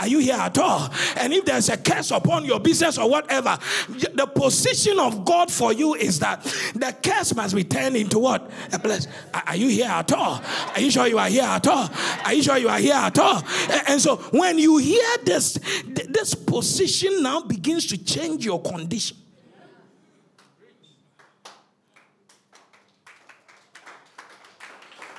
Are 0.00 0.08
you 0.08 0.18
here 0.18 0.34
at 0.34 0.58
all? 0.58 0.90
And 1.16 1.32
if 1.32 1.44
there's 1.44 1.68
a 1.68 1.76
curse 1.76 2.10
upon 2.10 2.44
your 2.44 2.60
business 2.60 2.98
or 2.98 3.08
whatever, 3.08 3.58
the 3.88 4.26
position 4.26 4.98
of 4.98 5.24
God 5.24 5.50
for 5.50 5.72
you 5.72 5.94
is 5.94 6.18
that 6.20 6.42
the 6.74 6.94
curse 7.02 7.34
must 7.34 7.54
be 7.54 7.64
turned 7.64 7.96
into 7.96 8.18
what? 8.18 8.50
A 8.72 8.78
blessing. 8.78 9.12
Are 9.32 9.56
you 9.56 9.68
here 9.68 9.88
at 9.88 10.12
all? 10.12 10.42
Are 10.74 10.80
you 10.80 10.90
sure 10.90 11.06
you 11.06 11.18
are 11.18 11.28
here 11.28 11.44
at 11.44 11.66
all? 11.66 11.88
Are 12.24 12.34
you 12.34 12.42
sure 12.42 12.58
you 12.58 12.68
are 12.68 12.78
here 12.78 12.94
at 12.94 13.18
all? 13.18 13.42
And 13.86 14.00
so 14.00 14.16
when 14.32 14.58
you 14.58 14.78
hear 14.78 15.08
this, 15.24 15.58
this 15.86 16.34
position 16.34 17.22
now 17.22 17.42
begins 17.42 17.86
to 17.86 18.02
change 18.02 18.44
your 18.44 18.60
condition. 18.60 19.16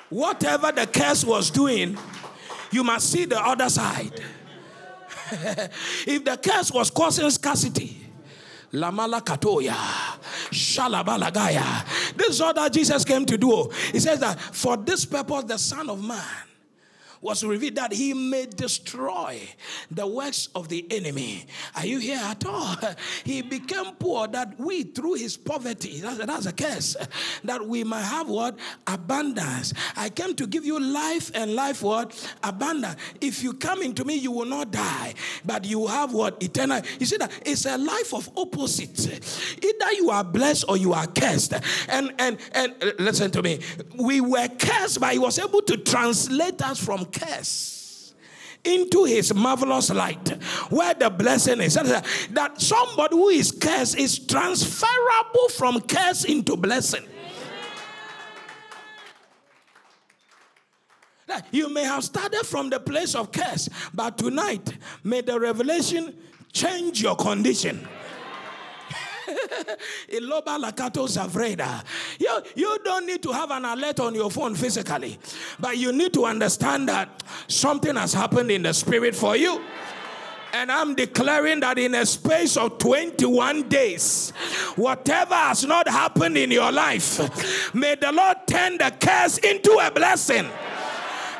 Whatever 0.10 0.72
the 0.72 0.88
curse 0.88 1.24
was 1.24 1.50
doing, 1.50 1.98
you 2.72 2.84
must 2.84 3.12
see 3.12 3.26
the 3.26 3.39
other 3.39 3.69
side. 3.69 4.22
if 5.32 6.26
the 6.26 6.38
curse 6.38 6.72
was 6.72 6.89
causing 6.89 7.30
scarcity, 7.30 7.98
Lamala 8.74 9.22
Katoya. 9.22 9.74
Shalabalagaya. 10.52 12.15
This 12.15 12.30
is 12.30 12.41
all 12.41 12.54
that 12.54 12.74
Jesus 12.74 13.04
came 13.04 13.26
to 13.26 13.38
do. 13.38 13.69
He 13.91 14.00
says 14.00 14.19
that 14.19 14.39
for 14.39 14.78
this 14.78 15.06
purpose, 15.06 15.43
the 15.45 15.58
Son 15.58 15.89
of 15.89 16.04
Man 16.04 16.48
was 17.21 17.43
revealed 17.43 17.75
that 17.75 17.93
he 17.93 18.13
may 18.13 18.45
destroy 18.45 19.41
the 19.91 20.05
works 20.05 20.49
of 20.55 20.69
the 20.69 20.86
enemy. 20.91 21.45
Are 21.75 21.86
you 21.86 21.99
here 21.99 22.19
at 22.21 22.45
all? 22.45 22.75
He 23.23 23.41
became 23.41 23.95
poor 23.95 24.27
that 24.27 24.60
we, 24.60 24.84
through 24.84 25.15
his 25.15 25.38
poverty, 25.38 25.99
that's, 25.99 26.17
that's 26.25 26.45
a 26.45 26.53
curse, 26.53 26.95
that 27.43 27.65
we 27.65 27.84
might 27.84 28.03
have 28.03 28.29
what? 28.29 28.58
Abundance. 28.88 29.73
I 29.95 30.10
came 30.10 30.36
to 30.36 30.47
give 30.47 30.65
you 30.65 30.79
life 30.79 31.32
and 31.34 31.53
life 31.53 31.82
what? 31.82 32.15
Abundance. 32.43 32.95
If 33.21 33.43
you 33.43 33.53
come 33.53 33.82
into 33.82 34.05
me, 34.05 34.15
you 34.15 34.32
will 34.32 34.45
not 34.45 34.71
die, 34.71 35.13
but 35.45 35.65
you 35.65 35.88
have 35.88 36.13
what? 36.13 36.41
Eternal. 36.41 36.82
You 36.99 37.05
see 37.05 37.17
that 37.17 37.32
it's 37.45 37.65
a 37.65 37.77
life 37.77 38.13
of 38.13 38.29
opposites. 38.38 39.08
Either 39.58 39.91
you 39.93 40.10
are 40.10 40.23
blessed 40.23 40.65
or 40.67 40.77
you 40.77 40.93
are 40.93 41.08
cursed. 41.08 41.53
And 41.88 42.13
and 42.19 42.38
and 42.53 42.75
uh, 42.82 42.91
listen 42.99 43.32
to 43.32 43.41
me. 43.41 43.60
We 43.95 44.21
were 44.21 44.47
cursed, 44.47 44.99
but 44.99 45.13
he 45.13 45.19
was 45.19 45.39
able 45.39 45.62
to 45.63 45.77
translate 45.77 46.62
us 46.62 46.84
from 46.84 47.05
curse 47.12 48.13
into 48.63 49.06
his 49.06 49.34
marvelous 49.34 49.89
light 49.89 50.28
where 50.69 50.93
the 50.93 51.10
blessing 51.10 51.62
is 51.62 51.76
that 51.76 52.54
somebody 52.58 53.15
who 53.15 53.30
is 53.30 53.52
cursed 53.52 53.98
is 53.98 54.19
transferable 54.19 55.50
from 55.56 55.80
curse 55.82 56.26
into 56.26 56.58
blessing 56.58 57.06
you 61.52 61.69
may 61.74 61.84
have 61.84 62.04
started 62.04 62.45
from 62.45 62.69
the 62.69 62.80
place 62.80 63.15
of 63.15 63.32
curse 63.32 63.69
but 63.93 64.17
tonight 64.17 64.78
may 65.04 65.22
the 65.22 65.39
revelation 65.39 66.13
change 66.52 67.02
your 67.02 67.15
condition. 67.15 67.88
You, 72.19 72.41
you 72.55 72.79
don't 72.83 73.05
need 73.05 73.21
to 73.23 73.31
have 73.31 73.51
an 73.51 73.65
alert 73.65 73.99
on 73.99 74.15
your 74.15 74.31
phone 74.31 74.55
physically, 74.55 75.17
but 75.59 75.77
you 75.77 75.91
need 75.91 76.13
to 76.13 76.25
understand 76.25 76.89
that 76.89 77.23
something 77.47 77.95
has 77.95 78.13
happened 78.13 78.51
in 78.51 78.63
the 78.63 78.73
spirit 78.73 79.15
for 79.15 79.35
you. 79.35 79.61
And 80.51 80.71
I'm 80.71 80.95
declaring 80.95 81.59
that 81.59 81.77
in 81.77 81.93
a 81.93 82.05
space 82.05 82.57
of 82.57 82.79
21 82.79 83.69
days, 83.69 84.31
whatever 84.75 85.35
has 85.35 85.63
not 85.63 85.87
happened 85.87 86.37
in 86.37 86.49
your 86.49 86.71
life, 86.71 87.73
may 87.73 87.95
the 87.95 88.11
Lord 88.11 88.37
turn 88.47 88.79
the 88.79 88.91
curse 88.99 89.37
into 89.37 89.77
a 89.79 89.91
blessing. 89.91 90.47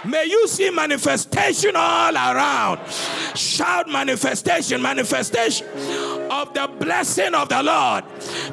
May 0.06 0.26
you 0.26 0.48
see 0.48 0.70
manifestation 0.70 1.76
all 1.76 2.16
around. 2.16 2.88
Shout 3.36 3.90
manifestation, 3.90 4.82
manifestation 4.82 5.68
of 6.30 6.54
the 6.54 6.70
blessing 6.80 7.34
of 7.34 7.50
the 7.50 7.62
Lord. 7.64 8.04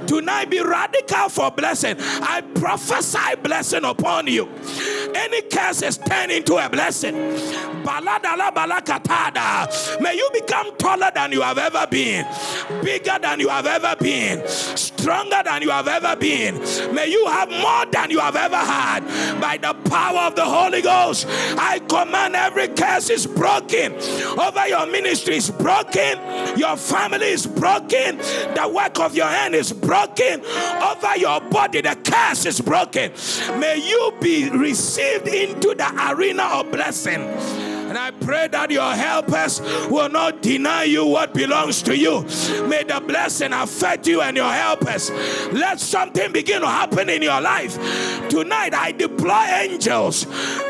Tonight 0.06 0.50
be 0.50 0.60
radical 0.60 1.28
for 1.28 1.50
blessing. 1.50 1.96
I 1.98 2.42
prophesy 2.54 3.36
blessing 3.42 3.84
upon 3.84 4.26
you. 4.26 4.48
Any 5.14 5.42
curse 5.42 5.82
is 5.82 5.98
turned 5.98 6.32
into 6.32 6.56
a 6.56 6.68
blessing. 6.68 7.14
May 10.00 10.14
you 10.14 10.30
become 10.32 10.76
taller 10.76 11.10
than 11.14 11.32
you 11.32 11.42
have 11.42 11.58
ever 11.58 11.86
been, 11.88 12.26
bigger 12.82 13.18
than 13.20 13.40
you 13.40 13.48
have 13.48 13.66
ever 13.66 13.94
been, 13.96 14.46
stronger 14.48 15.42
than 15.44 15.62
you 15.62 15.70
have 15.70 15.88
ever 15.88 16.16
been. 16.16 16.58
May 16.94 17.08
you 17.08 17.26
have 17.26 17.48
more 17.48 17.86
than 17.86 18.10
you 18.10 18.18
have 18.18 18.36
ever 18.36 18.56
had 18.56 19.40
by 19.40 19.56
the 19.56 19.74
power 19.88 20.20
of 20.26 20.34
the 20.34 20.44
Holy 20.44 20.82
Ghost. 20.82 21.26
I 21.58 21.78
command 21.88 22.34
every 22.34 22.68
curse 22.68 23.10
is 23.10 23.26
broken 23.26 23.94
over 24.38 24.68
your 24.68 24.86
ministry 24.86 25.36
is 25.36 25.50
broken, 25.50 26.18
your 26.58 26.76
family 26.76 27.28
is 27.28 27.46
broken, 27.46 27.65
the 27.66 28.72
work 28.72 29.00
of 29.00 29.14
your 29.14 29.26
hand 29.26 29.54
is 29.54 29.72
broken 29.72 30.40
over 30.82 31.16
your 31.16 31.40
body. 31.40 31.80
The 31.80 31.96
curse 32.04 32.46
is 32.46 32.60
broken. 32.60 33.12
May 33.58 33.76
you 33.76 34.12
be 34.20 34.48
received 34.50 35.28
into 35.28 35.74
the 35.74 36.12
arena 36.12 36.44
of 36.44 36.70
blessing. 36.70 37.65
And 37.96 38.14
I 38.14 38.24
pray 38.26 38.46
that 38.48 38.70
your 38.70 38.92
helpers 38.92 39.58
will 39.88 40.10
not 40.10 40.42
deny 40.42 40.84
you 40.84 41.06
what 41.06 41.32
belongs 41.32 41.80
to 41.84 41.96
you. 41.96 42.20
May 42.68 42.82
the 42.82 43.02
blessing 43.02 43.54
affect 43.54 44.06
you 44.06 44.20
and 44.20 44.36
your 44.36 44.52
helpers. 44.52 45.10
Let 45.50 45.80
something 45.80 46.30
begin 46.30 46.60
to 46.60 46.66
happen 46.66 47.08
in 47.08 47.22
your 47.22 47.40
life. 47.40 47.76
Tonight, 48.28 48.74
I 48.74 48.92
deploy 48.92 49.46
angels 49.62 50.26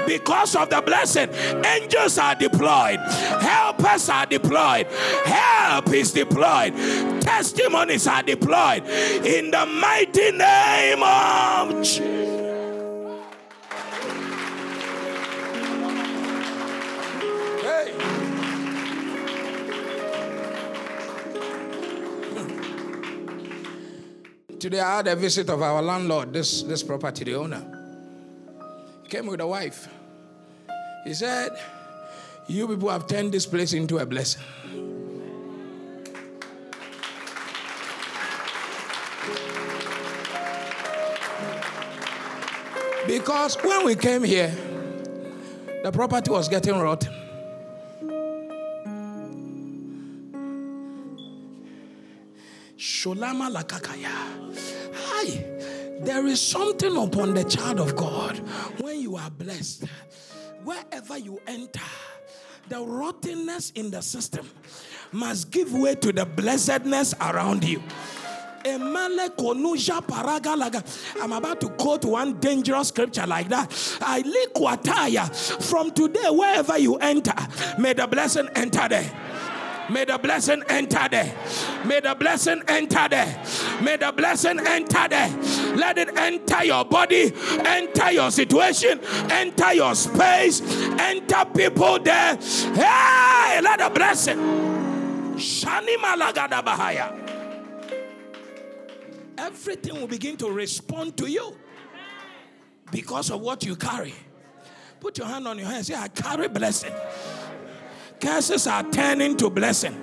because 0.07 0.55
of 0.55 0.71
the 0.71 0.81
blessing. 0.81 1.29
Angels 1.65 2.17
are 2.17 2.37
deployed, 2.37 3.01
helpers 3.41 4.09
are 4.09 4.27
deployed, 4.27 4.87
help 5.25 5.93
is 5.93 6.13
deployed, 6.13 6.75
testimonies 7.23 8.07
are 8.07 8.23
deployed 8.23 8.87
in 8.87 9.51
the 9.51 9.67
mighty 9.67 10.31
name 10.31 11.03
of 11.03 11.83
Jesus. 11.83 12.36
Today 24.59 24.81
I 24.81 24.97
had 24.97 25.09
a 25.09 25.17
visit 25.17 25.51
of 25.51 25.61
our 25.61 25.83
landlord, 25.83 26.33
this, 26.33 26.63
this 26.63 26.83
property, 26.83 27.25
the 27.25 27.35
owner. 27.35 27.63
He 29.03 29.09
came 29.09 29.27
with 29.27 29.41
a 29.41 29.47
wife. 29.47 29.89
He 31.05 31.13
said, 31.13 31.51
You 32.47 32.67
people 32.67 32.89
have 32.89 33.07
turned 33.07 33.33
this 33.33 33.45
place 33.45 33.75
into 33.75 33.99
a 33.99 34.07
blessing. 34.07 34.43
Because 43.07 43.57
when 43.63 43.85
we 43.85 43.95
came 43.95 44.25
here, 44.25 44.53
the 45.85 45.93
property 45.93 46.31
was 46.31 46.49
getting 46.49 46.79
rotten. 46.79 47.26
Sholama 52.77 53.51
lakakaya. 53.51 54.11
Hi. 54.95 55.45
There 56.01 56.27
is 56.27 56.41
something 56.41 56.95
upon 56.97 57.35
the 57.35 57.45
child 57.45 57.81
of 57.81 57.97
God 57.97 58.37
when 58.81 59.01
you 59.01 59.17
are 59.17 59.31
blessed. 59.31 59.85
Wherever 60.63 61.17
you 61.17 61.41
enter, 61.47 61.81
the 62.69 62.81
rottenness 62.81 63.71
in 63.71 63.91
the 63.91 64.03
system 64.03 64.47
must 65.13 65.51
give 65.51 65.73
way 65.73 65.95
to 65.95 66.13
the 66.13 66.27
blessedness 66.27 67.15
around 67.21 67.65
you. 67.65 67.83
I'm 68.69 68.97
about 71.33 71.61
to 71.61 71.69
quote 71.79 72.05
one 72.05 72.41
dangerous 72.41 72.89
scripture 72.89 73.27
like 73.27 73.49
that. 73.49 73.73
I 74.03 74.23
From 75.61 75.93
today, 75.93 76.29
wherever 76.29 76.77
you 76.77 76.97
enter, 76.97 77.35
may 77.79 77.93
the 77.93 78.09
blessing 78.09 78.49
enter 78.57 78.89
there. 78.89 79.26
May 79.89 80.05
the 80.05 80.19
blessing 80.19 80.63
enter 80.69 81.09
there. 81.09 81.35
May 81.85 82.01
the 82.01 82.15
blessing 82.15 82.63
enter 82.67 83.09
there. 83.09 83.45
May 83.83 83.97
the 83.97 84.13
blessing 84.13 84.59
enter 84.67 85.09
there. 85.09 85.29
Let 85.77 85.99
it 85.99 86.17
enter 86.17 86.65
your 86.65 86.85
body, 86.85 87.33
enter 87.65 88.11
your 88.11 88.31
situation, 88.31 89.01
enter 89.31 89.75
your 89.75 89.95
space, 89.95 90.61
enter 90.99 91.45
people 91.45 91.99
there. 92.01 92.37
Hey, 92.37 93.61
let 93.63 93.79
the 93.79 93.91
blessing. 93.95 94.39
Shani 95.37 95.97
Malagada 95.97 96.65
Bahaya. 96.65 97.23
Everything 99.39 100.01
will 100.01 100.07
begin 100.07 100.37
to 100.39 100.51
respond 100.51 101.17
to 101.19 101.31
you 101.31 101.57
because 102.91 103.31
of 103.31 103.41
what 103.41 103.65
you 103.65 103.77
carry. 103.77 104.15
Put 104.99 105.19
your 105.19 105.27
hand 105.27 105.47
on 105.47 105.59
your 105.59 105.69
head. 105.69 105.85
Say, 105.85 105.95
I 105.95 106.09
carry 106.09 106.49
blessing. 106.49 106.93
Curses 108.21 108.67
are 108.67 108.83
turning 108.91 109.37
to 109.37 109.51
blessing 109.51 109.95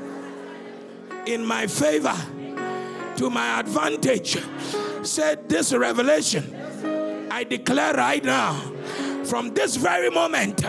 in 1.25 1.45
my 1.45 1.67
favor, 1.67 2.15
to 3.17 3.29
my 3.29 3.59
advantage. 3.59 4.37
Said 5.03 5.49
this 5.49 5.73
revelation, 5.73 7.27
I 7.31 7.43
declare 7.43 7.93
right 7.93 8.23
now, 8.23 8.61
from 9.25 9.53
this 9.53 9.75
very 9.75 10.09
moment. 10.09 10.61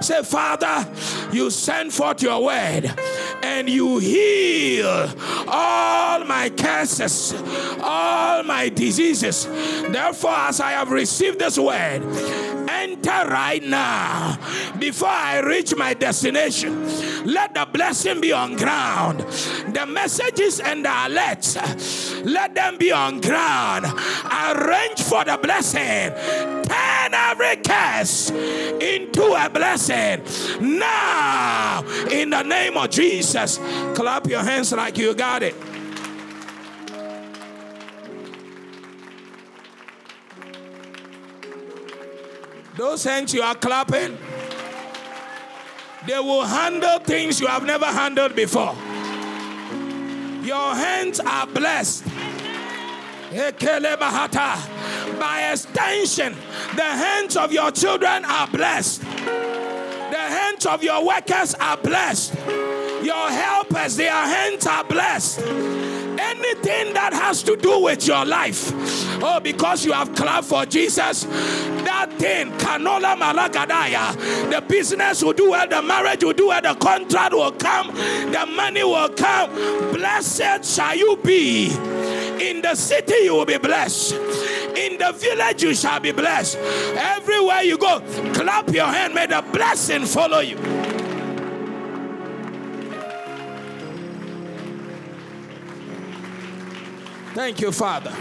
Say, 0.00 0.22
Father, 0.22 0.88
you 1.32 1.50
send 1.50 1.92
forth 1.92 2.22
your 2.22 2.44
word 2.44 2.94
and 3.42 3.68
you 3.68 3.98
heal 3.98 5.10
all 5.48 6.24
my 6.24 6.50
curses, 6.56 7.34
all 7.82 8.42
my 8.42 8.68
diseases. 8.68 9.46
Therefore, 9.46 10.30
as 10.30 10.60
I 10.60 10.72
have 10.72 10.90
received 10.90 11.38
this 11.38 11.58
word, 11.58 12.02
enter 12.68 13.28
right 13.28 13.62
now 13.62 14.38
before 14.78 15.08
I 15.08 15.40
reach 15.40 15.74
my 15.76 15.94
destination. 15.94 16.84
Let 17.26 17.54
the 17.54 17.66
blessing 17.70 18.20
be 18.20 18.32
on 18.32 18.56
ground. 18.56 19.20
The 19.74 19.86
messages 19.86 20.60
and 20.60 20.84
the 20.84 20.90
alerts, 20.90 22.24
let 22.24 22.54
them 22.54 22.76
be 22.78 22.92
on 22.92 23.20
ground. 23.20 23.86
Arrange 23.86 25.02
for 25.02 25.24
the 25.24 25.38
blessing. 25.42 25.63
Turn 25.72 26.12
turn 26.14 27.14
every 27.14 27.56
curse 27.56 28.30
into 28.30 29.22
a 29.22 29.48
blessing. 29.50 30.22
Now, 30.60 31.84
in 32.10 32.30
the 32.30 32.42
name 32.42 32.76
of 32.76 32.90
Jesus, 32.90 33.58
clap 33.94 34.26
your 34.26 34.42
hands 34.42 34.72
like 34.72 34.98
you 34.98 35.14
got 35.14 35.42
it. 35.42 35.54
Those 42.76 43.04
hands 43.04 43.32
you 43.32 43.42
are 43.42 43.54
clapping, 43.54 44.18
they 46.06 46.18
will 46.18 46.44
handle 46.44 46.98
things 46.98 47.40
you 47.40 47.46
have 47.46 47.64
never 47.64 47.86
handled 47.86 48.34
before. 48.34 48.74
Your 50.44 50.74
hands 50.74 51.20
are 51.20 51.46
blessed. 51.46 52.04
By 55.18 55.52
extension, 55.52 56.34
the 56.74 56.82
hands 56.82 57.36
of 57.36 57.52
your 57.52 57.70
children 57.70 58.24
are 58.24 58.46
blessed. 58.48 59.02
The 59.02 60.20
hands 60.20 60.66
of 60.66 60.82
your 60.82 61.04
workers 61.06 61.54
are 61.54 61.76
blessed. 61.76 62.34
Your 63.02 63.30
helpers, 63.30 63.96
their 63.96 64.12
hands 64.12 64.66
are 64.66 64.84
blessed 64.84 65.40
anything 66.44 66.94
that 66.94 67.12
has 67.12 67.42
to 67.42 67.56
do 67.56 67.80
with 67.80 68.06
your 68.06 68.24
life, 68.24 68.72
oh, 69.22 69.40
because 69.40 69.84
you 69.84 69.92
have 69.92 70.14
clapped 70.14 70.46
for 70.46 70.64
Jesus, 70.66 71.24
that 71.24 72.12
thing, 72.18 72.50
canola 72.52 73.16
malagadaya, 73.16 74.50
the 74.50 74.60
business 74.62 75.22
will 75.22 75.32
do 75.32 75.50
well, 75.50 75.68
the 75.68 75.82
marriage 75.82 76.24
will 76.24 76.32
do 76.32 76.48
well, 76.48 76.62
the 76.62 76.74
contract 76.74 77.34
will 77.34 77.52
come, 77.52 77.88
the 77.94 78.46
money 78.54 78.84
will 78.84 79.08
come. 79.10 79.50
Blessed 79.92 80.64
shall 80.64 80.96
you 80.96 81.16
be. 81.22 81.68
In 82.40 82.62
the 82.62 82.74
city, 82.74 83.14
you 83.24 83.34
will 83.34 83.44
be 83.46 83.58
blessed. 83.58 84.12
In 84.12 84.98
the 84.98 85.12
village, 85.16 85.62
you 85.62 85.74
shall 85.74 86.00
be 86.00 86.12
blessed. 86.12 86.56
Everywhere 86.58 87.62
you 87.62 87.78
go, 87.78 88.00
clap 88.34 88.68
your 88.70 88.86
hand, 88.86 89.14
may 89.14 89.26
the 89.26 89.44
blessing 89.52 90.04
follow 90.04 90.40
you. 90.40 90.56
Thank 97.34 97.60
you, 97.60 97.72
Father. 97.72 98.12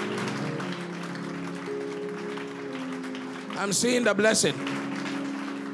I'm 3.58 3.72
seeing 3.72 4.04
the 4.04 4.14
blessing 4.14 4.56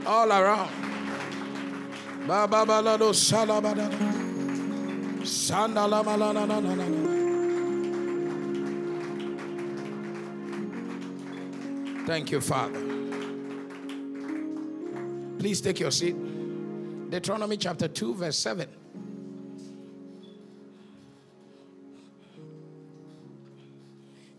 all 0.06 0.32
around. 0.32 0.70
Thank 12.10 12.32
you, 12.32 12.42
Father. 12.42 12.80
Please 15.38 15.62
take 15.62 15.80
your 15.80 15.92
seat. 15.92 16.16
Deuteronomy 17.12 17.56
chapter 17.56 17.88
2, 17.88 18.16
verse 18.16 18.36
7. 18.40 18.68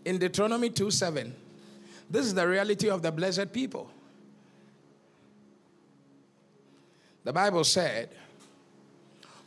in 0.03 0.17
Deuteronomy 0.17 0.69
2 0.69 0.91
7. 0.91 1.33
This 2.09 2.25
is 2.25 2.33
the 2.33 2.45
reality 2.45 2.89
of 2.89 3.01
the 3.01 3.09
blessed 3.09 3.53
people. 3.53 3.89
The 7.23 7.31
Bible 7.31 7.63
said, 7.63 8.09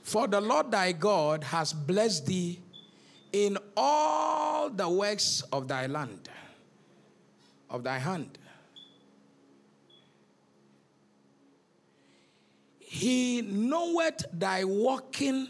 For 0.02 0.26
the 0.28 0.40
Lord 0.40 0.70
thy 0.70 0.92
God 0.92 1.44
has 1.44 1.74
blessed 1.74 2.24
thee 2.24 2.58
in 3.32 3.58
all 3.76 4.70
the 4.70 4.88
works 4.88 5.42
of 5.52 5.68
thy 5.68 5.88
land, 5.88 6.30
of 7.74 7.82
thy 7.82 7.98
hand. 7.98 8.38
He 12.78 13.42
knoweth 13.42 14.24
thy 14.32 14.64
walking 14.64 15.48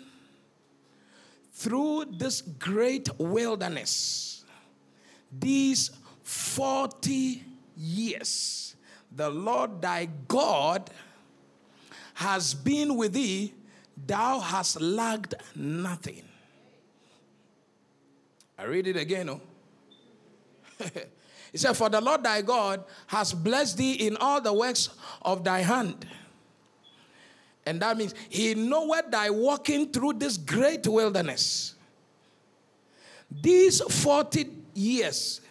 through 1.52 2.06
this 2.16 2.40
great 2.40 3.08
wilderness 3.18 4.34
these 5.38 5.90
40 6.22 7.44
years, 7.76 8.76
the 9.14 9.28
Lord 9.28 9.82
thy 9.82 10.08
God 10.28 10.90
has 12.14 12.54
been 12.54 12.96
with 12.96 13.12
thee, 13.12 13.52
thou 14.06 14.38
hast 14.38 14.80
lacked 14.80 15.34
nothing. 15.54 16.22
I 18.56 18.64
read 18.64 18.86
it 18.86 18.96
again. 18.96 19.28
Oh. 19.28 19.40
he 21.54 21.58
said, 21.58 21.74
For 21.74 21.88
the 21.88 22.00
Lord 22.00 22.24
thy 22.24 22.42
God 22.42 22.82
has 23.06 23.32
blessed 23.32 23.76
thee 23.78 23.92
in 23.92 24.16
all 24.16 24.40
the 24.40 24.52
works 24.52 24.88
of 25.22 25.44
thy 25.44 25.60
hand. 25.60 26.04
And 27.64 27.80
that 27.80 27.96
means 27.96 28.12
he 28.28 28.56
knoweth 28.56 29.12
thy 29.12 29.30
walking 29.30 29.92
through 29.92 30.14
this 30.14 30.36
great 30.36 30.84
wilderness. 30.88 31.76
These 33.30 33.82
40 33.82 34.50
years 34.74 35.42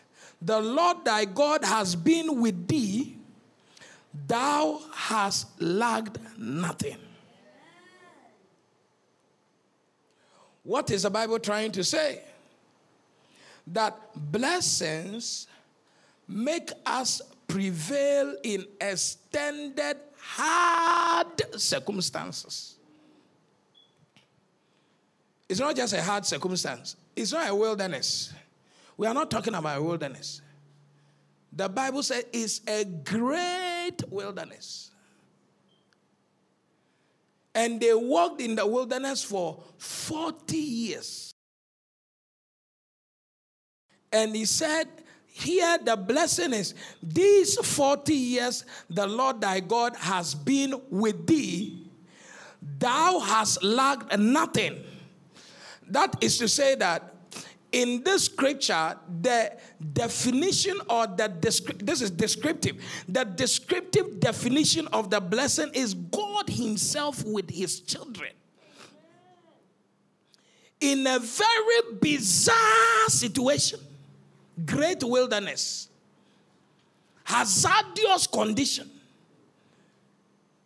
the 0.42 0.60
Lord 0.60 1.06
thy 1.06 1.24
God 1.24 1.64
has 1.64 1.96
been 1.96 2.42
with 2.42 2.68
thee, 2.68 3.16
thou 4.28 4.82
hast 4.92 5.62
lacked 5.62 6.18
nothing. 6.38 6.98
What 10.64 10.92
is 10.92 11.04
the 11.04 11.10
Bible 11.10 11.40
trying 11.40 11.72
to 11.72 11.84
say? 11.86 12.24
That 13.68 13.98
blessings 14.14 15.48
make 16.34 16.72
us 16.86 17.22
prevail 17.48 18.36
in 18.44 18.66
extended 18.82 19.98
hard 20.20 21.60
circumstances. 21.60 22.76
It's 25.48 25.60
not 25.60 25.76
just 25.76 25.94
a 25.94 26.02
hard 26.02 26.26
circumstance, 26.26 26.96
it's 27.16 27.32
not 27.32 27.50
a 27.50 27.54
wilderness. 27.54 28.34
We 28.98 29.08
are 29.08 29.14
not 29.14 29.30
talking 29.30 29.54
about 29.54 29.78
a 29.78 29.84
wilderness. 29.84 30.42
The 31.52 31.70
Bible 31.70 32.02
says 32.02 32.26
it's 32.34 32.62
a 32.68 32.84
great 32.86 33.98
wilderness. 34.10 34.90
And 37.54 37.80
they 37.80 37.94
walked 37.94 38.42
in 38.42 38.56
the 38.56 38.66
wilderness 38.66 39.24
for 39.24 39.62
40 39.78 40.58
years. 40.58 41.34
And 44.12 44.36
he 44.36 44.46
said, 44.46 44.88
Here 45.36 45.80
the 45.84 45.98
blessing 45.98 46.54
is 46.54 46.76
these 47.02 47.58
40 47.58 48.14
years 48.14 48.66
the 48.88 49.08
Lord 49.08 49.42
thy 49.42 49.62
God 49.62 49.96
has 49.96 50.36
been 50.36 50.80
with 50.92 51.26
thee, 51.26 51.88
thou 52.78 53.18
hast 53.18 53.64
lacked 53.64 54.16
nothing. 54.20 54.84
That 55.90 56.16
is 56.22 56.38
to 56.38 56.48
say 56.48 56.76
that 56.76 57.16
in 57.72 58.04
this 58.04 58.26
scripture, 58.26 58.96
the 59.22 59.58
definition 59.92 60.80
or 60.88 61.08
the 61.08 61.34
this 61.80 62.02
is 62.04 62.12
descriptive. 62.12 62.78
The 63.10 63.24
descriptive 63.24 64.20
definition 64.20 64.88
of 64.90 65.10
the 65.10 65.20
blessing 65.20 65.72
is 65.74 65.96
God 65.96 66.48
Himself 66.48 67.26
with 67.26 67.50
His 67.50 67.80
children. 67.80 68.30
In 70.80 71.08
a 71.08 71.18
very 71.18 71.98
bizarre 72.00 73.08
situation, 73.08 73.80
great 74.66 75.04
wilderness, 75.04 75.90
hazardous 77.24 78.28
condition, 78.28 78.90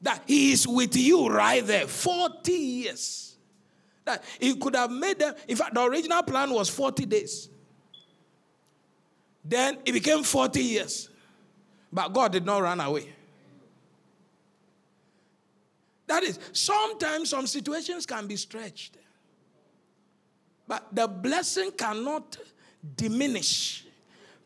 that 0.01 0.23
He 0.25 0.51
is 0.51 0.67
with 0.67 0.95
you 0.95 1.27
right 1.27 1.65
there, 1.65 1.87
40 1.87 2.51
years 2.51 3.27
that 4.07 4.23
he 4.39 4.55
could 4.55 4.75
have 4.75 4.89
made 4.89 5.19
them. 5.19 5.35
In 5.47 5.55
fact, 5.55 5.75
the 5.75 5.83
original 5.83 6.23
plan 6.23 6.49
was 6.49 6.69
40 6.69 7.05
days. 7.05 7.49
Then 9.45 9.77
it 9.85 9.91
became 9.91 10.23
40 10.23 10.59
years. 10.59 11.09
But 11.93 12.11
God 12.11 12.31
did 12.31 12.45
not 12.45 12.61
run 12.61 12.79
away. 12.81 13.07
That 16.07 16.23
is, 16.23 16.39
sometimes 16.53 17.29
some 17.29 17.45
situations 17.47 18.05
can 18.05 18.27
be 18.27 18.37
stretched. 18.37 18.97
But 20.67 20.87
the 20.93 21.07
blessing 21.07 21.71
cannot 21.71 22.37
diminish 22.95 23.85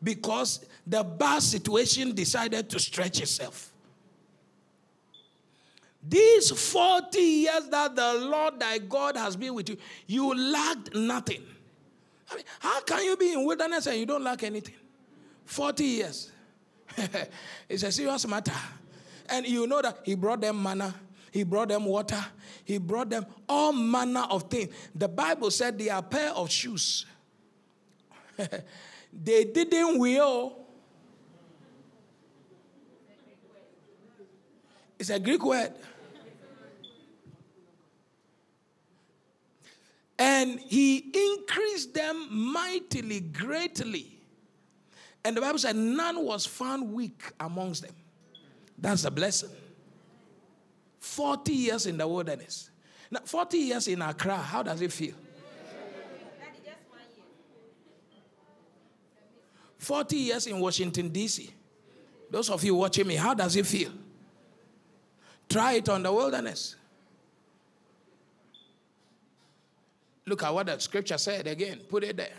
because 0.02 0.64
the 0.86 1.02
bad 1.04 1.42
situation 1.42 2.14
decided 2.14 2.68
to 2.70 2.80
stretch 2.80 3.20
itself. 3.20 3.72
These 6.06 6.50
40 6.50 7.18
years 7.18 7.68
that 7.68 7.94
the 7.94 8.14
Lord 8.14 8.58
thy 8.58 8.78
God 8.78 9.16
has 9.16 9.36
been 9.36 9.54
with 9.54 9.68
you, 9.68 9.76
you 10.06 10.34
lacked 10.34 10.94
nothing. 10.94 11.42
I 12.30 12.36
mean, 12.36 12.44
how 12.58 12.80
can 12.80 13.04
you 13.04 13.16
be 13.16 13.32
in 13.32 13.44
wilderness 13.44 13.86
and 13.86 13.98
you 13.98 14.06
don't 14.06 14.24
lack 14.24 14.42
anything? 14.42 14.74
40 15.44 15.84
years. 15.84 16.32
it's 17.68 17.84
a 17.84 17.92
serious 17.92 18.26
matter. 18.26 18.52
And 19.28 19.46
you 19.46 19.66
know 19.66 19.80
that 19.80 19.98
he 20.04 20.14
brought 20.16 20.40
them 20.40 20.60
manna, 20.60 20.94
he 21.30 21.44
brought 21.44 21.68
them 21.68 21.84
water, 21.84 22.22
he 22.64 22.78
brought 22.78 23.08
them 23.08 23.24
all 23.48 23.72
manner 23.72 24.24
of 24.28 24.44
things. 24.50 24.74
The 24.94 25.08
Bible 25.08 25.50
said 25.50 25.78
they 25.78 25.88
are 25.88 26.00
a 26.00 26.02
pair 26.02 26.30
of 26.30 26.50
shoes. 26.50 27.06
they 29.12 29.44
didn't 29.44 29.98
will. 29.98 30.58
It's 34.98 35.10
a 35.10 35.18
Greek 35.18 35.44
word. 35.44 35.72
And 40.18 40.60
he 40.60 40.98
increased 40.98 41.94
them 41.94 42.28
mightily, 42.30 43.18
greatly. 43.18 44.20
And 45.24 45.36
the 45.36 45.40
Bible 45.40 45.58
said, 45.58 45.74
none 45.74 46.24
was 46.24 46.46
found 46.46 46.92
weak 46.92 47.22
amongst 47.40 47.82
them. 47.82 47.94
That's 48.78 49.04
a 49.04 49.10
blessing. 49.10 49.50
40 51.00 51.52
years 51.52 51.86
in 51.86 51.96
the 51.98 52.06
wilderness. 52.06 52.70
Now, 53.10 53.20
40 53.24 53.58
years 53.58 53.88
in 53.88 54.00
Accra, 54.02 54.36
how 54.36 54.62
does 54.62 54.80
it 54.80 54.92
feel? 54.92 55.14
40 59.82 60.16
years 60.16 60.46
in 60.46 60.60
Washington, 60.60 61.08
D.C. 61.08 61.50
Those 62.30 62.48
of 62.50 62.62
you 62.62 62.76
watching 62.76 63.04
me, 63.04 63.16
how 63.16 63.34
does 63.34 63.56
it 63.56 63.66
feel? 63.66 63.90
Try 65.48 65.72
it 65.72 65.88
on 65.88 66.04
the 66.04 66.12
wilderness. 66.12 66.76
Look 70.24 70.44
at 70.44 70.54
what 70.54 70.66
the 70.66 70.78
scripture 70.78 71.18
said 71.18 71.48
again. 71.48 71.80
Put 71.88 72.04
it 72.04 72.16
there. 72.16 72.30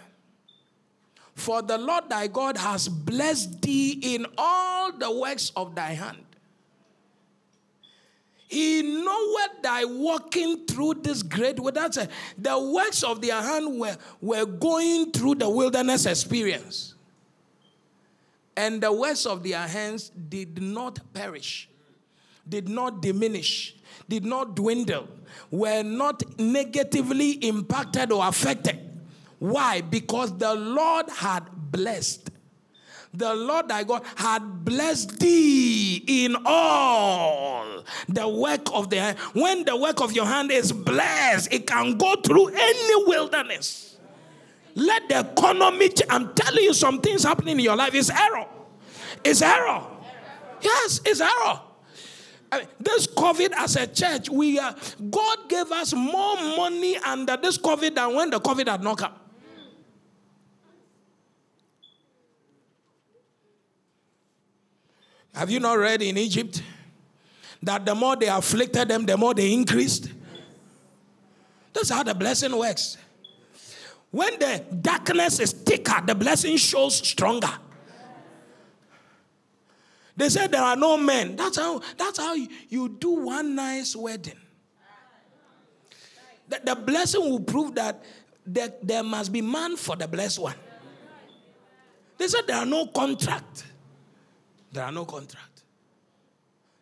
For 1.36 1.62
the 1.62 1.78
Lord 1.78 2.10
thy 2.10 2.28
God 2.28 2.56
has 2.58 2.88
blessed 2.88 3.62
thee 3.62 4.00
in 4.02 4.26
all 4.38 4.94
the 4.94 5.12
works 5.12 5.52
of 5.58 5.76
thy 5.76 5.90
hand. 5.90 6.24
He 8.48 8.84
knoweth 8.84 9.62
thy 9.62 9.84
walking 9.84 10.66
through 10.66 10.94
this 11.02 11.22
great 11.22 11.60
wilderness. 11.60 12.08
The 12.38 12.58
works 12.58 13.04
of 13.04 13.22
their 13.22 13.42
hand 13.42 13.82
were, 13.82 13.98
were 14.22 14.46
going 14.46 15.12
through 15.12 15.36
the 15.36 15.50
wilderness 15.50 16.06
experience. 16.06 16.93
And 18.56 18.82
the 18.82 18.92
works 18.92 19.26
of 19.26 19.44
their 19.44 19.68
hands 19.68 20.10
did 20.10 20.62
not 20.62 21.00
perish, 21.14 21.70
did 22.48 22.70
not 22.70 23.02
diminish, 23.02 23.76
did 24.08 24.26
not 24.26 24.56
dwindle, 24.56 25.08
were 25.50 25.84
not 25.84 26.22
negatively 26.40 27.32
impacted 27.32 28.12
or 28.12 28.28
affected. 28.28 28.80
Why? 29.40 29.82
Because 29.82 30.38
the 30.38 30.54
Lord 30.54 31.10
had 31.10 31.50
blessed. 31.72 32.30
The 33.16 33.36
Lord 33.36 33.68
thy 33.68 33.84
God 33.84 34.04
had 34.16 34.66
blessed 34.66 35.20
thee 35.20 36.04
in 36.08 36.36
all 36.46 37.84
the 38.08 38.28
work 38.28 38.62
of 38.74 38.90
the 38.90 39.00
hand. 39.00 39.20
When 39.34 39.66
the 39.66 39.78
work 39.78 40.02
of 40.02 40.14
your 40.14 40.26
hand 40.26 40.52
is 40.52 40.72
blessed, 40.72 41.54
it 41.54 41.68
can 41.68 41.98
go 41.98 42.16
through 42.16 42.48
any 42.48 43.06
wilderness. 43.06 43.93
Let 44.76 45.08
the 45.08 45.20
economy, 45.20 45.90
I'm 46.10 46.34
telling 46.34 46.64
you, 46.64 46.74
some 46.74 47.00
things 47.00 47.24
happening 47.24 47.58
in 47.60 47.64
your 47.64 47.76
life 47.76 47.94
is 47.94 48.10
error. 48.10 48.46
It's 49.24 49.42
error. 49.42 49.84
Yes, 50.62 51.02
it's 51.06 51.22
error. 51.22 51.62
This 52.80 53.08
COVID 53.08 53.52
as 53.58 53.76
a 53.76 53.88
church, 53.88 54.30
we 54.30 54.60
are, 54.60 54.76
God 55.10 55.50
gave 55.50 55.72
us 55.72 55.94
more 55.94 56.36
money 56.36 56.98
under 56.98 57.36
this 57.38 57.58
COVID 57.58 57.96
than 57.96 58.16
when 58.16 58.30
the 58.30 58.40
COVID 58.40 58.68
had 58.68 58.84
not 58.84 58.98
come. 58.98 59.14
Have 65.34 65.50
you 65.50 65.60
not 65.60 65.80
read 65.80 66.04
in 66.04 66.16
Egypt 66.18 66.62
that 67.64 67.86
the 67.86 67.96
more 67.96 68.16
they 68.16 68.28
afflicted 68.28 68.88
them, 68.88 69.06
the 69.06 69.18
more 69.18 69.34
they 69.34 69.52
increased? 69.52 70.10
That's 71.74 71.90
how 71.90 72.04
the 72.04 72.14
blessing 72.14 72.56
works. 72.56 72.98
When 74.14 74.38
the 74.38 74.64
darkness 74.80 75.40
is 75.40 75.54
thicker, 75.54 76.00
the 76.06 76.14
blessing 76.14 76.56
shows 76.58 76.98
stronger. 76.98 77.50
They 80.16 80.30
said 80.30 80.52
there 80.52 80.62
are 80.62 80.76
no 80.76 80.98
men. 80.98 81.36
That's 81.36 81.58
how, 81.58 81.82
that's 81.98 82.20
how 82.20 82.36
you, 82.36 82.90
do 82.90 83.10
one 83.10 83.56
nice 83.56 83.96
wedding. 83.96 84.38
The, 86.48 86.62
the 86.64 86.76
blessing 86.76 87.22
will 87.22 87.40
prove 87.40 87.74
that 87.74 88.04
there, 88.46 88.72
there 88.84 89.02
must 89.02 89.32
be 89.32 89.42
man 89.42 89.78
for 89.78 89.96
the 89.96 90.08
blessed 90.08 90.38
one. 90.38 90.58
They 92.20 92.28
said 92.28 92.42
there 92.46 92.58
are 92.58 92.68
no 92.68 92.86
contract. 92.86 93.66
There 94.72 94.84
are 94.84 94.92
no 94.92 95.06
contract. 95.06 95.64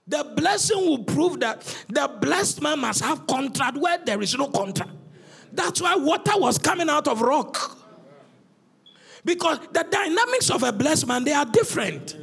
The 0.06 0.34
blessing 0.36 0.86
will 0.86 1.06
prove 1.06 1.40
that 1.40 1.62
the 1.88 2.12
blessed 2.20 2.62
man 2.62 2.82
must 2.82 3.02
have 3.02 3.26
contract 3.26 3.78
where 3.78 4.00
there 4.00 4.22
is 4.22 4.38
no 4.38 4.50
contract. 4.50 4.92
That's 5.52 5.82
why 5.82 5.96
water 5.96 6.34
was 6.36 6.58
coming 6.58 6.90
out 6.90 7.08
of 7.08 7.22
rock. 7.22 7.78
Because 9.24 9.60
the 9.72 9.86
dynamics 9.90 10.50
of 10.50 10.64
a 10.64 10.72
blessed 10.72 11.08
man, 11.08 11.24
they 11.24 11.34
are 11.34 11.46
different. 11.46 12.18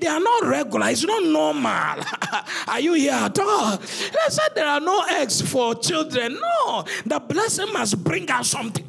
They 0.00 0.06
are 0.08 0.20
not 0.20 0.44
regular. 0.44 0.88
It's 0.88 1.04
not 1.04 1.22
normal. 1.22 2.04
are 2.68 2.80
you 2.80 2.94
here 2.94 3.12
at 3.12 3.38
all? 3.38 3.76
They 3.76 4.28
said 4.28 4.48
there 4.54 4.66
are 4.66 4.80
no 4.80 5.04
eggs 5.10 5.40
for 5.40 5.74
children. 5.76 6.34
No. 6.40 6.84
The 7.06 7.20
blessing 7.20 7.72
must 7.72 8.02
bring 8.02 8.28
out 8.30 8.46
something. 8.46 8.84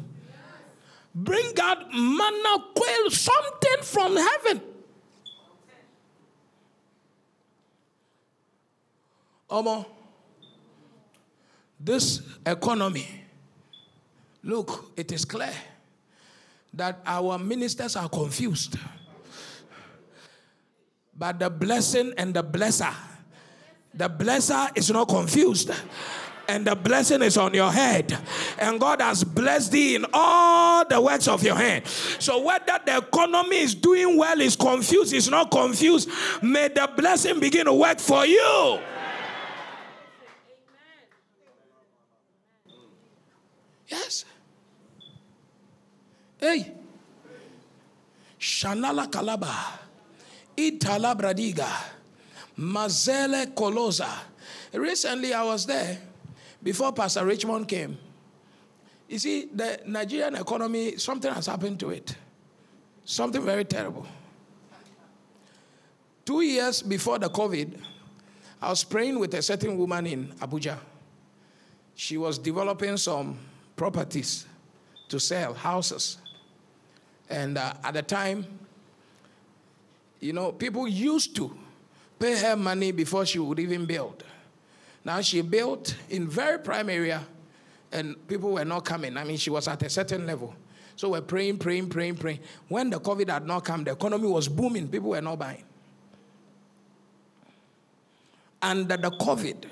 Bring 1.14 1.52
out 1.60 1.92
manna, 1.92 2.64
quail, 2.74 3.10
something 3.10 3.82
from 3.82 4.16
heaven. 4.16 4.62
Omo, 9.50 9.84
this 11.80 12.20
economy, 12.44 13.08
look, 14.42 14.92
it 14.96 15.10
is 15.12 15.24
clear 15.24 15.52
that 16.74 17.00
our 17.06 17.38
ministers 17.38 17.96
are 17.96 18.08
confused. 18.08 18.76
But 21.16 21.38
the 21.38 21.50
blessing 21.50 22.12
and 22.16 22.32
the 22.32 22.44
blesser, 22.44 22.94
the 23.92 24.08
blesser 24.08 24.70
is 24.76 24.90
not 24.90 25.08
confused. 25.08 25.70
And 26.48 26.66
the 26.66 26.74
blessing 26.74 27.22
is 27.22 27.36
on 27.36 27.54
your 27.54 27.70
head. 27.70 28.16
And 28.58 28.80
God 28.80 29.00
has 29.00 29.22
blessed 29.22 29.70
thee 29.70 29.94
in 29.94 30.06
all 30.12 30.84
the 30.84 31.00
works 31.00 31.28
of 31.28 31.44
your 31.44 31.54
hand. 31.54 31.86
So 31.86 32.42
whether 32.42 32.78
the 32.84 32.98
economy 32.98 33.58
is 33.58 33.74
doing 33.74 34.16
well, 34.16 34.40
is 34.40 34.56
confused, 34.56 35.12
is 35.12 35.30
not 35.30 35.50
confused, 35.52 36.08
may 36.42 36.66
the 36.66 36.90
blessing 36.96 37.38
begin 37.38 37.66
to 37.66 37.72
work 37.72 38.00
for 38.00 38.26
you. 38.26 38.80
Yes. 43.90 44.24
Hey. 46.38 46.72
Shanala 48.38 49.10
Kalaba. 49.10 49.52
Itala 50.56 51.14
Bradiga. 51.14 51.68
Mazele 52.58 53.52
Koloza. 53.54 54.08
Recently 54.72 55.34
I 55.34 55.42
was 55.42 55.66
there 55.66 55.98
before 56.62 56.92
Pastor 56.92 57.24
Richmond 57.26 57.66
came. 57.68 57.98
You 59.08 59.18
see, 59.18 59.46
the 59.52 59.80
Nigerian 59.86 60.36
economy, 60.36 60.96
something 60.96 61.32
has 61.32 61.46
happened 61.46 61.80
to 61.80 61.90
it. 61.90 62.14
Something 63.04 63.42
very 63.44 63.64
terrible. 63.64 64.06
Two 66.24 66.42
years 66.42 66.80
before 66.80 67.18
the 67.18 67.28
COVID, 67.28 67.76
I 68.62 68.68
was 68.68 68.84
praying 68.84 69.18
with 69.18 69.34
a 69.34 69.42
certain 69.42 69.76
woman 69.76 70.06
in 70.06 70.26
Abuja. 70.38 70.78
She 71.96 72.16
was 72.16 72.38
developing 72.38 72.96
some 72.98 73.36
properties 73.80 74.44
to 75.08 75.18
sell, 75.18 75.54
houses. 75.54 76.18
And 77.30 77.56
uh, 77.56 77.72
at 77.82 77.94
the 77.94 78.02
time, 78.02 78.44
you 80.20 80.34
know, 80.34 80.52
people 80.52 80.86
used 80.86 81.34
to 81.36 81.56
pay 82.18 82.36
her 82.36 82.56
money 82.56 82.92
before 82.92 83.24
she 83.24 83.38
would 83.38 83.58
even 83.58 83.86
build. 83.86 84.22
Now 85.02 85.22
she 85.22 85.40
built 85.40 85.96
in 86.10 86.28
very 86.28 86.58
prime 86.58 86.90
area, 86.90 87.24
and 87.90 88.16
people 88.28 88.52
were 88.52 88.66
not 88.66 88.84
coming. 88.84 89.16
I 89.16 89.24
mean, 89.24 89.38
she 89.38 89.48
was 89.48 89.66
at 89.66 89.82
a 89.82 89.88
certain 89.88 90.26
level. 90.26 90.54
So 90.94 91.08
we're 91.08 91.22
praying, 91.22 91.56
praying, 91.56 91.88
praying, 91.88 92.16
praying. 92.16 92.40
When 92.68 92.90
the 92.90 93.00
COVID 93.00 93.30
had 93.30 93.46
not 93.46 93.64
come, 93.64 93.84
the 93.84 93.92
economy 93.92 94.28
was 94.28 94.46
booming. 94.46 94.88
People 94.88 95.08
were 95.08 95.22
not 95.22 95.38
buying. 95.38 95.64
Under 98.60 98.98
the 98.98 99.10
COVID, 99.10 99.64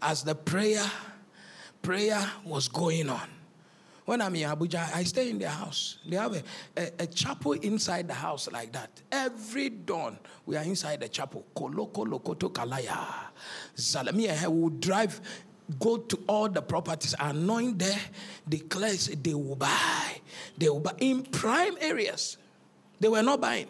as 0.00 0.22
the 0.22 0.36
prayer 0.36 0.88
prayer 1.84 2.26
was 2.44 2.66
going 2.66 3.10
on. 3.10 3.28
When 4.06 4.20
I'm 4.20 4.34
in 4.34 4.48
Abuja, 4.48 4.92
I 4.94 5.04
stay 5.04 5.30
in 5.30 5.38
their 5.38 5.50
house. 5.50 5.98
They 6.06 6.16
have 6.16 6.34
a, 6.34 6.42
a, 6.76 6.90
a, 7.00 7.06
chapel 7.06 7.52
inside 7.52 8.08
the 8.08 8.14
house 8.14 8.50
like 8.50 8.72
that. 8.72 8.90
Every 9.10 9.70
dawn, 9.70 10.18
we 10.44 10.56
are 10.56 10.62
inside 10.62 11.00
the 11.00 11.08
chapel. 11.08 11.44
Koloko 11.54 12.06
lokoto 12.06 12.52
kalaya. 12.52 12.98
Zalamia 13.76 14.46
will 14.46 14.70
drive, 14.70 15.20
go 15.78 15.98
to 15.98 16.18
all 16.26 16.48
the 16.48 16.60
properties, 16.60 17.14
anoint 17.18 17.78
there, 17.78 18.00
declares 18.46 19.06
they 19.06 19.32
will 19.34 19.56
buy. 19.56 20.20
They 20.58 20.68
will 20.68 20.80
buy 20.80 20.94
in 20.98 21.22
prime 21.22 21.76
areas. 21.80 22.36
They 23.00 23.08
were 23.08 23.22
not 23.22 23.40
buying. 23.40 23.68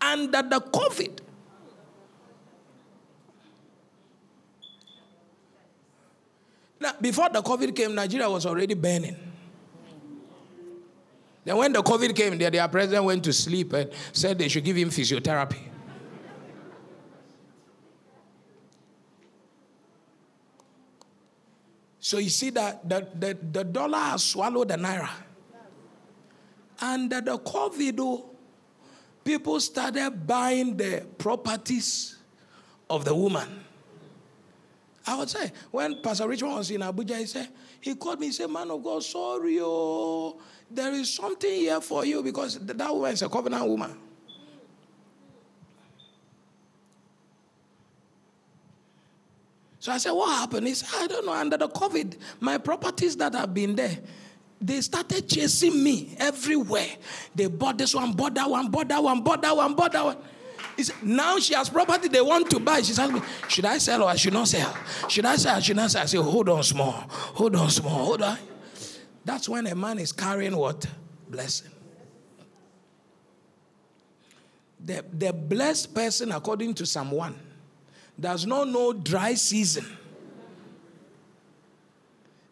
Under 0.00 0.42
the 0.42 0.60
COVID, 0.60 1.18
Now, 6.82 6.94
before 7.00 7.28
the 7.28 7.40
COVID 7.40 7.76
came, 7.76 7.94
Nigeria 7.94 8.28
was 8.28 8.44
already 8.44 8.74
burning. 8.74 9.14
Then, 11.44 11.56
when 11.56 11.72
the 11.72 11.80
COVID 11.80 12.14
came, 12.16 12.36
their, 12.36 12.50
their 12.50 12.66
president 12.66 13.04
went 13.04 13.22
to 13.22 13.32
sleep 13.32 13.72
and 13.72 13.88
said 14.12 14.36
they 14.36 14.48
should 14.48 14.64
give 14.64 14.74
him 14.74 14.90
physiotherapy. 14.90 15.60
so, 22.00 22.18
you 22.18 22.30
see 22.30 22.50
that 22.50 22.88
the, 22.88 23.06
the, 23.14 23.38
the 23.52 23.62
dollar 23.62 23.98
has 23.98 24.24
swallowed 24.24 24.66
the 24.66 24.74
naira. 24.74 25.08
And 26.80 27.08
the, 27.08 27.20
the 27.20 27.38
COVID, 27.38 27.94
oh, 28.00 28.30
people 29.22 29.60
started 29.60 30.26
buying 30.26 30.76
the 30.76 31.06
properties 31.16 32.16
of 32.90 33.04
the 33.04 33.14
woman. 33.14 33.66
I 35.06 35.16
would 35.16 35.28
say, 35.28 35.50
when 35.70 36.00
Pastor 36.00 36.28
Richmond 36.28 36.56
was 36.56 36.70
in 36.70 36.80
Abuja, 36.80 37.18
he 37.18 37.26
said, 37.26 37.48
he 37.80 37.94
called 37.94 38.20
me, 38.20 38.26
he 38.26 38.32
said, 38.32 38.50
Man 38.50 38.70
of 38.70 38.82
God, 38.82 39.02
sorry, 39.02 39.58
oh, 39.60 40.40
there 40.70 40.92
is 40.92 41.12
something 41.12 41.50
here 41.50 41.80
for 41.80 42.04
you 42.04 42.22
because 42.22 42.58
that 42.58 42.94
woman 42.94 43.12
is 43.12 43.22
a 43.22 43.28
covenant 43.28 43.66
woman. 43.66 43.96
So 49.82 49.90
I 49.90 49.98
said, 49.98 50.12
What 50.12 50.28
happened? 50.38 50.68
He 50.68 50.74
said, 50.74 50.88
I 50.94 51.06
don't 51.08 51.26
know. 51.26 51.32
Under 51.32 51.56
the 51.56 51.68
COVID, 51.68 52.16
my 52.38 52.56
properties 52.56 53.16
that 53.16 53.34
have 53.34 53.52
been 53.52 53.74
there, 53.74 53.98
they 54.60 54.80
started 54.80 55.28
chasing 55.28 55.82
me 55.82 56.14
everywhere. 56.18 56.86
They 57.34 57.48
bought 57.48 57.78
this 57.78 57.92
one, 57.92 58.12
bought 58.12 58.34
that 58.34 58.48
one, 58.48 58.70
bought 58.70 58.86
that 58.86 59.02
one, 59.02 59.22
bought 59.22 59.42
that 59.42 59.56
one, 59.56 59.74
bought 59.74 59.90
that 59.90 60.04
one. 60.04 60.16
Said, 60.16 60.24
now 61.02 61.38
she 61.38 61.54
has 61.54 61.68
property 61.68 62.08
they 62.08 62.20
want 62.20 62.50
to 62.50 62.58
buy. 62.58 62.82
She's 62.82 62.98
asking 62.98 63.20
me, 63.20 63.26
should 63.48 63.64
I 63.64 63.78
sell 63.78 64.02
or 64.02 64.08
I 64.08 64.16
should 64.16 64.32
not 64.32 64.48
sell? 64.48 64.76
Should 65.08 65.24
I 65.24 65.36
sell? 65.36 65.60
Should 65.60 65.76
not 65.76 65.90
sell? 65.90 66.02
I 66.02 66.06
say, 66.06 66.18
hold 66.18 66.48
on 66.48 66.62
small, 66.62 66.92
hold 66.92 67.56
on 67.56 67.70
small, 67.70 68.04
hold 68.04 68.22
on. 68.22 68.38
That's 69.24 69.48
when 69.48 69.66
a 69.66 69.74
man 69.74 69.98
is 69.98 70.12
carrying 70.12 70.56
what? 70.56 70.86
Blessing. 71.28 71.70
The, 74.84 75.04
the 75.12 75.32
blessed 75.32 75.94
person, 75.94 76.32
according 76.32 76.74
to 76.74 76.84
1, 76.84 77.34
does 78.18 78.46
not 78.46 78.68
know 78.68 78.92
dry 78.92 79.34
season. 79.34 79.86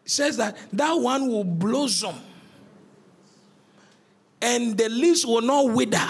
Says 0.05 0.37
that 0.37 0.57
that 0.73 0.93
one 0.93 1.27
will 1.27 1.43
blossom 1.43 2.15
and 4.41 4.77
the 4.77 4.89
leaves 4.89 5.25
will 5.25 5.41
not 5.41 5.69
wither. 5.69 6.07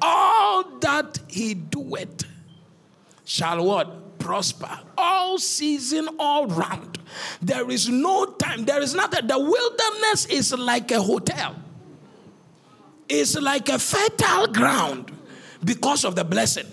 All 0.00 0.64
that 0.80 1.03
he 1.34 1.52
doeth 1.54 2.24
shall 3.24 3.64
what? 3.64 4.18
Prosper. 4.20 4.78
All 4.96 5.36
season, 5.38 6.08
all 6.18 6.46
round. 6.46 6.98
There 7.42 7.68
is 7.70 7.88
no 7.88 8.26
time. 8.26 8.64
There 8.64 8.80
is 8.80 8.94
nothing. 8.94 9.26
The 9.26 9.38
wilderness 9.38 10.26
is 10.26 10.56
like 10.56 10.92
a 10.92 11.02
hotel. 11.02 11.56
It's 13.08 13.38
like 13.38 13.68
a 13.68 13.78
fertile 13.78 14.46
ground 14.46 15.10
because 15.62 16.04
of 16.04 16.14
the 16.14 16.24
blessing. 16.24 16.66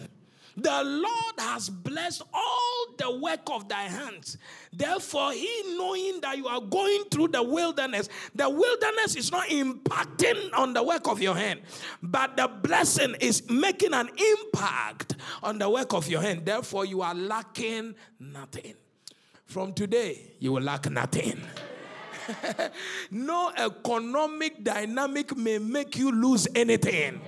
The 0.56 0.84
Lord 0.84 1.36
has 1.40 1.70
blessed 1.70 2.22
all 2.32 2.61
the 3.02 3.18
work 3.18 3.42
of 3.48 3.68
thy 3.68 3.84
hands. 3.84 4.38
Therefore, 4.72 5.34
He 5.34 5.76
knowing 5.76 6.22
that 6.22 6.38
you 6.38 6.48
are 6.48 6.62
going 6.62 7.06
through 7.06 7.30
the 7.30 7.42
wilderness, 7.42 8.10
the 8.36 8.50
wilderness 8.50 9.16
is 9.16 9.32
not 9.32 9.48
impacting 9.48 10.54
on 10.54 10.74
the 10.74 10.84
work 10.84 11.08
of 11.08 11.22
your 11.22 11.36
hand, 11.36 11.62
but 12.02 12.38
the 12.38 12.48
blessing 12.48 13.16
is 13.20 13.50
making 13.50 13.94
an 13.94 14.10
impact 14.10 15.16
on 15.42 15.58
the 15.58 15.70
work 15.70 15.94
of 15.94 16.08
your 16.08 16.22
hand. 16.22 16.46
Therefore, 16.46 16.86
you 16.86 17.02
are 17.02 17.16
lacking 17.16 17.96
nothing. 18.20 18.76
From 19.46 19.74
today, 19.74 20.34
you 20.40 20.54
will 20.54 20.62
lack 20.62 20.90
nothing. 20.90 21.42
no 23.12 23.52
economic 23.58 24.64
dynamic 24.64 25.36
may 25.36 25.58
make 25.58 25.98
you 25.98 26.12
lose 26.12 26.48
anything. 26.56 27.20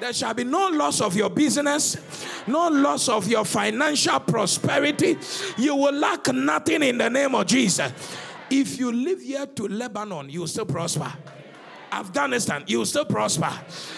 There 0.00 0.12
shall 0.12 0.34
be 0.34 0.44
no 0.44 0.68
loss 0.68 1.00
of 1.00 1.16
your 1.16 1.30
business, 1.30 1.96
no 2.46 2.68
loss 2.68 3.08
of 3.08 3.26
your 3.28 3.44
financial 3.44 4.20
prosperity. 4.20 5.16
You 5.56 5.74
will 5.76 5.94
lack 5.94 6.26
nothing 6.28 6.82
in 6.82 6.98
the 6.98 7.08
name 7.08 7.34
of 7.34 7.46
Jesus. 7.46 7.92
If 8.50 8.78
you 8.78 8.92
live 8.92 9.22
here 9.22 9.46
to 9.46 9.68
Lebanon, 9.68 10.28
you 10.30 10.40
will 10.40 10.46
still 10.46 10.66
prosper. 10.66 11.12
Afghanistan, 11.92 12.64
you 12.66 12.84
still 12.84 13.04
prosper. 13.04 13.52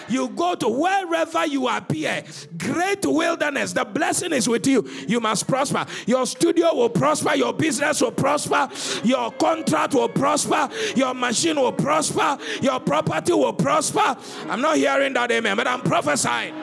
You 0.07 0.29
go 0.29 0.55
to 0.55 0.67
wherever 0.67 1.45
you 1.45 1.67
appear, 1.67 2.23
great 2.57 3.05
wilderness, 3.05 3.73
the 3.73 3.85
blessing 3.85 4.33
is 4.33 4.47
with 4.47 4.65
you. 4.67 4.87
You 5.07 5.19
must 5.19 5.47
prosper. 5.47 5.85
Your 6.05 6.25
studio 6.25 6.73
will 6.73 6.89
prosper, 6.89 7.35
your 7.35 7.53
business 7.53 8.01
will 8.01 8.11
prosper, 8.11 8.69
your 9.03 9.31
contract 9.31 9.93
will 9.93 10.09
prosper, 10.09 10.69
your 10.95 11.13
machine 11.13 11.55
will 11.57 11.73
prosper, 11.73 12.37
your 12.61 12.79
property 12.79 13.33
will 13.33 13.53
prosper. 13.53 14.17
I'm 14.49 14.61
not 14.61 14.77
hearing 14.77 15.13
that, 15.13 15.31
amen, 15.31 15.57
but 15.57 15.67
I'm 15.67 15.81
prophesying. 15.81 16.55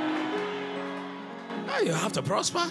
You 1.84 1.92
have 1.92 2.12
to 2.14 2.22
prosper. 2.22 2.70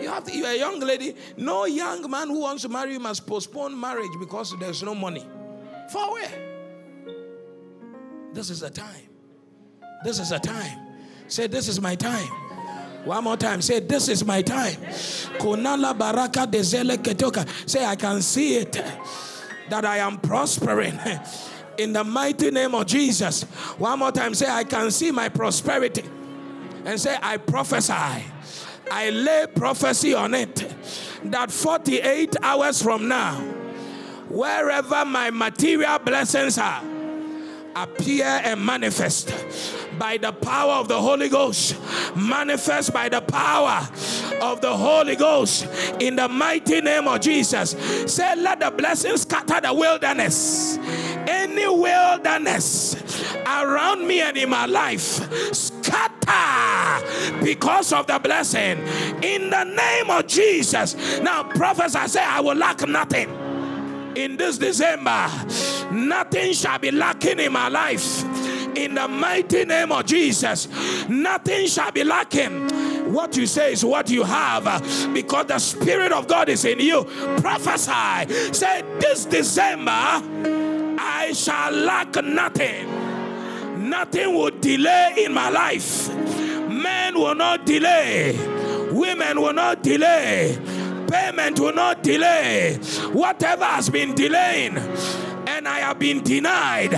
You 0.00 0.08
have 0.08 0.24
to, 0.24 0.36
you're 0.36 0.48
a 0.48 0.56
young 0.58 0.80
lady. 0.80 1.16
No 1.36 1.64
young 1.64 2.08
man 2.10 2.28
who 2.28 2.40
wants 2.40 2.62
to 2.62 2.68
marry 2.68 2.92
you 2.92 3.00
must 3.00 3.26
postpone 3.26 3.78
marriage 3.78 4.10
because 4.20 4.54
there's 4.60 4.82
no 4.82 4.94
money. 4.94 5.26
For 5.90 6.12
where? 6.12 6.53
This 8.34 8.50
is 8.50 8.62
a 8.62 8.70
time. 8.70 9.08
This 10.02 10.18
is 10.18 10.32
a 10.32 10.40
time. 10.40 10.78
Say, 11.28 11.46
This 11.46 11.68
is 11.68 11.80
my 11.80 11.94
time. 11.94 12.26
One 13.04 13.24
more 13.24 13.36
time. 13.36 13.62
Say, 13.62 13.78
This 13.78 14.08
is 14.08 14.24
my 14.24 14.42
time. 14.42 14.74
Konala 15.38 15.96
baraka 15.96 16.46
ketoka. 16.46 17.48
Say, 17.68 17.84
I 17.84 17.94
can 17.94 18.20
see 18.20 18.56
it 18.56 18.72
that 19.70 19.84
I 19.84 19.98
am 19.98 20.18
prospering. 20.18 20.98
In 21.78 21.92
the 21.92 22.02
mighty 22.02 22.50
name 22.50 22.74
of 22.74 22.86
Jesus. 22.86 23.44
One 23.78 24.00
more 24.00 24.12
time. 24.12 24.34
Say, 24.34 24.48
I 24.48 24.64
can 24.64 24.90
see 24.90 25.12
my 25.12 25.28
prosperity. 25.28 26.04
And 26.84 27.00
say, 27.00 27.16
I 27.22 27.36
prophesy. 27.36 28.24
I 28.90 29.10
lay 29.10 29.46
prophecy 29.54 30.12
on 30.12 30.34
it 30.34 30.74
that 31.24 31.50
48 31.50 32.36
hours 32.42 32.82
from 32.82 33.08
now, 33.08 33.36
wherever 34.28 35.04
my 35.04 35.30
material 35.30 35.98
blessings 36.00 36.58
are, 36.58 36.82
appear 37.76 38.24
and 38.26 38.64
manifest 38.64 39.32
by 39.98 40.16
the 40.16 40.32
power 40.32 40.74
of 40.74 40.88
the 40.88 41.00
Holy 41.00 41.28
Ghost. 41.28 41.76
Manifest 42.16 42.92
by 42.92 43.08
the 43.08 43.20
power 43.20 43.88
of 44.40 44.60
the 44.60 44.74
Holy 44.74 45.16
Ghost 45.16 45.66
in 46.00 46.16
the 46.16 46.28
mighty 46.28 46.80
name 46.80 47.08
of 47.08 47.20
Jesus. 47.20 47.70
Say, 48.12 48.36
let 48.36 48.60
the 48.60 48.70
blessings 48.70 49.22
scatter 49.22 49.60
the 49.60 49.72
wilderness. 49.72 50.78
Any 51.26 51.66
wilderness 51.66 52.96
around 53.46 54.06
me 54.06 54.20
and 54.20 54.36
in 54.36 54.50
my 54.50 54.66
life, 54.66 55.02
scatter 55.54 57.44
because 57.44 57.92
of 57.92 58.06
the 58.06 58.18
blessing 58.18 58.78
in 59.22 59.50
the 59.50 59.64
name 59.64 60.10
of 60.10 60.26
Jesus. 60.26 61.20
Now, 61.20 61.44
prophets, 61.44 61.94
I 61.94 62.06
say, 62.06 62.22
I 62.22 62.40
will 62.40 62.56
lack 62.56 62.86
nothing 62.86 63.43
in 64.16 64.36
this 64.36 64.58
December, 64.58 65.28
nothing 65.90 66.52
shall 66.52 66.78
be 66.78 66.90
lacking 66.90 67.38
in 67.40 67.52
my 67.52 67.68
life. 67.68 68.24
In 68.76 68.94
the 68.94 69.06
mighty 69.06 69.64
name 69.64 69.92
of 69.92 70.04
Jesus, 70.04 70.68
nothing 71.08 71.66
shall 71.66 71.92
be 71.92 72.02
lacking. 72.02 73.12
What 73.12 73.36
you 73.36 73.46
say 73.46 73.72
is 73.72 73.84
what 73.84 74.10
you 74.10 74.24
have 74.24 74.64
because 75.14 75.46
the 75.46 75.58
Spirit 75.58 76.10
of 76.10 76.26
God 76.26 76.48
is 76.48 76.64
in 76.64 76.80
you. 76.80 77.04
Prophesy. 77.38 78.52
Say, 78.52 78.82
This 78.98 79.26
December, 79.26 79.90
I 79.90 81.32
shall 81.34 81.70
lack 81.72 82.14
nothing. 82.24 83.88
Nothing 83.88 84.34
will 84.34 84.50
delay 84.50 85.14
in 85.18 85.32
my 85.32 85.50
life. 85.50 86.12
Men 86.68 87.14
will 87.14 87.34
not 87.34 87.66
delay, 87.66 88.32
women 88.90 89.40
will 89.40 89.52
not 89.52 89.82
delay 89.82 90.58
payment 91.06 91.60
will 91.60 91.74
not 91.74 92.02
delay. 92.02 92.76
Whatever 93.12 93.64
has 93.64 93.90
been 93.90 94.14
delaying 94.14 94.76
and 95.46 95.68
I 95.68 95.80
have 95.80 95.98
been 95.98 96.22
denied, 96.22 96.92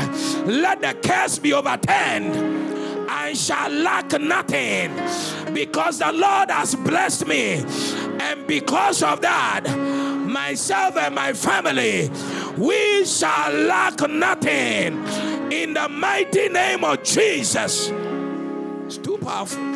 let 0.47 0.81
the 0.81 0.95
curse 1.03 1.39
be 1.39 1.53
overturned. 1.53 2.57
I 3.09 3.35
shall 3.35 3.71
lack 3.71 4.13
nothing 4.21 4.95
because 5.55 5.99
the 5.99 6.13
Lord 6.13 6.51
has 6.51 6.75
blessed 6.75 7.27
me. 7.27 7.65
And 8.21 8.47
because 8.47 9.03
of 9.03 9.21
that, 9.21 9.65
myself 10.27 10.97
and 10.97 11.15
my 11.15 11.33
family, 11.33 12.11
we 12.57 13.05
shall 13.05 13.53
lack 13.53 14.01
nothing 14.09 15.05
in 15.53 15.75
the 15.75 15.89
mighty 15.89 16.49
name 16.49 16.85
of 16.85 17.03
Jesus. 17.03 17.91
It's 18.87 18.99
too 18.99 19.19
powerful. 19.19 19.76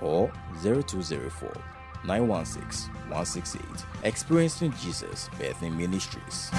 or 0.00 0.30
0204 0.62 1.52
916 2.04 2.92
168. 3.08 3.64
Experiencing 4.04 4.72
Jesus 4.80 5.28
Bethany 5.38 5.70
Ministries. 5.70 6.50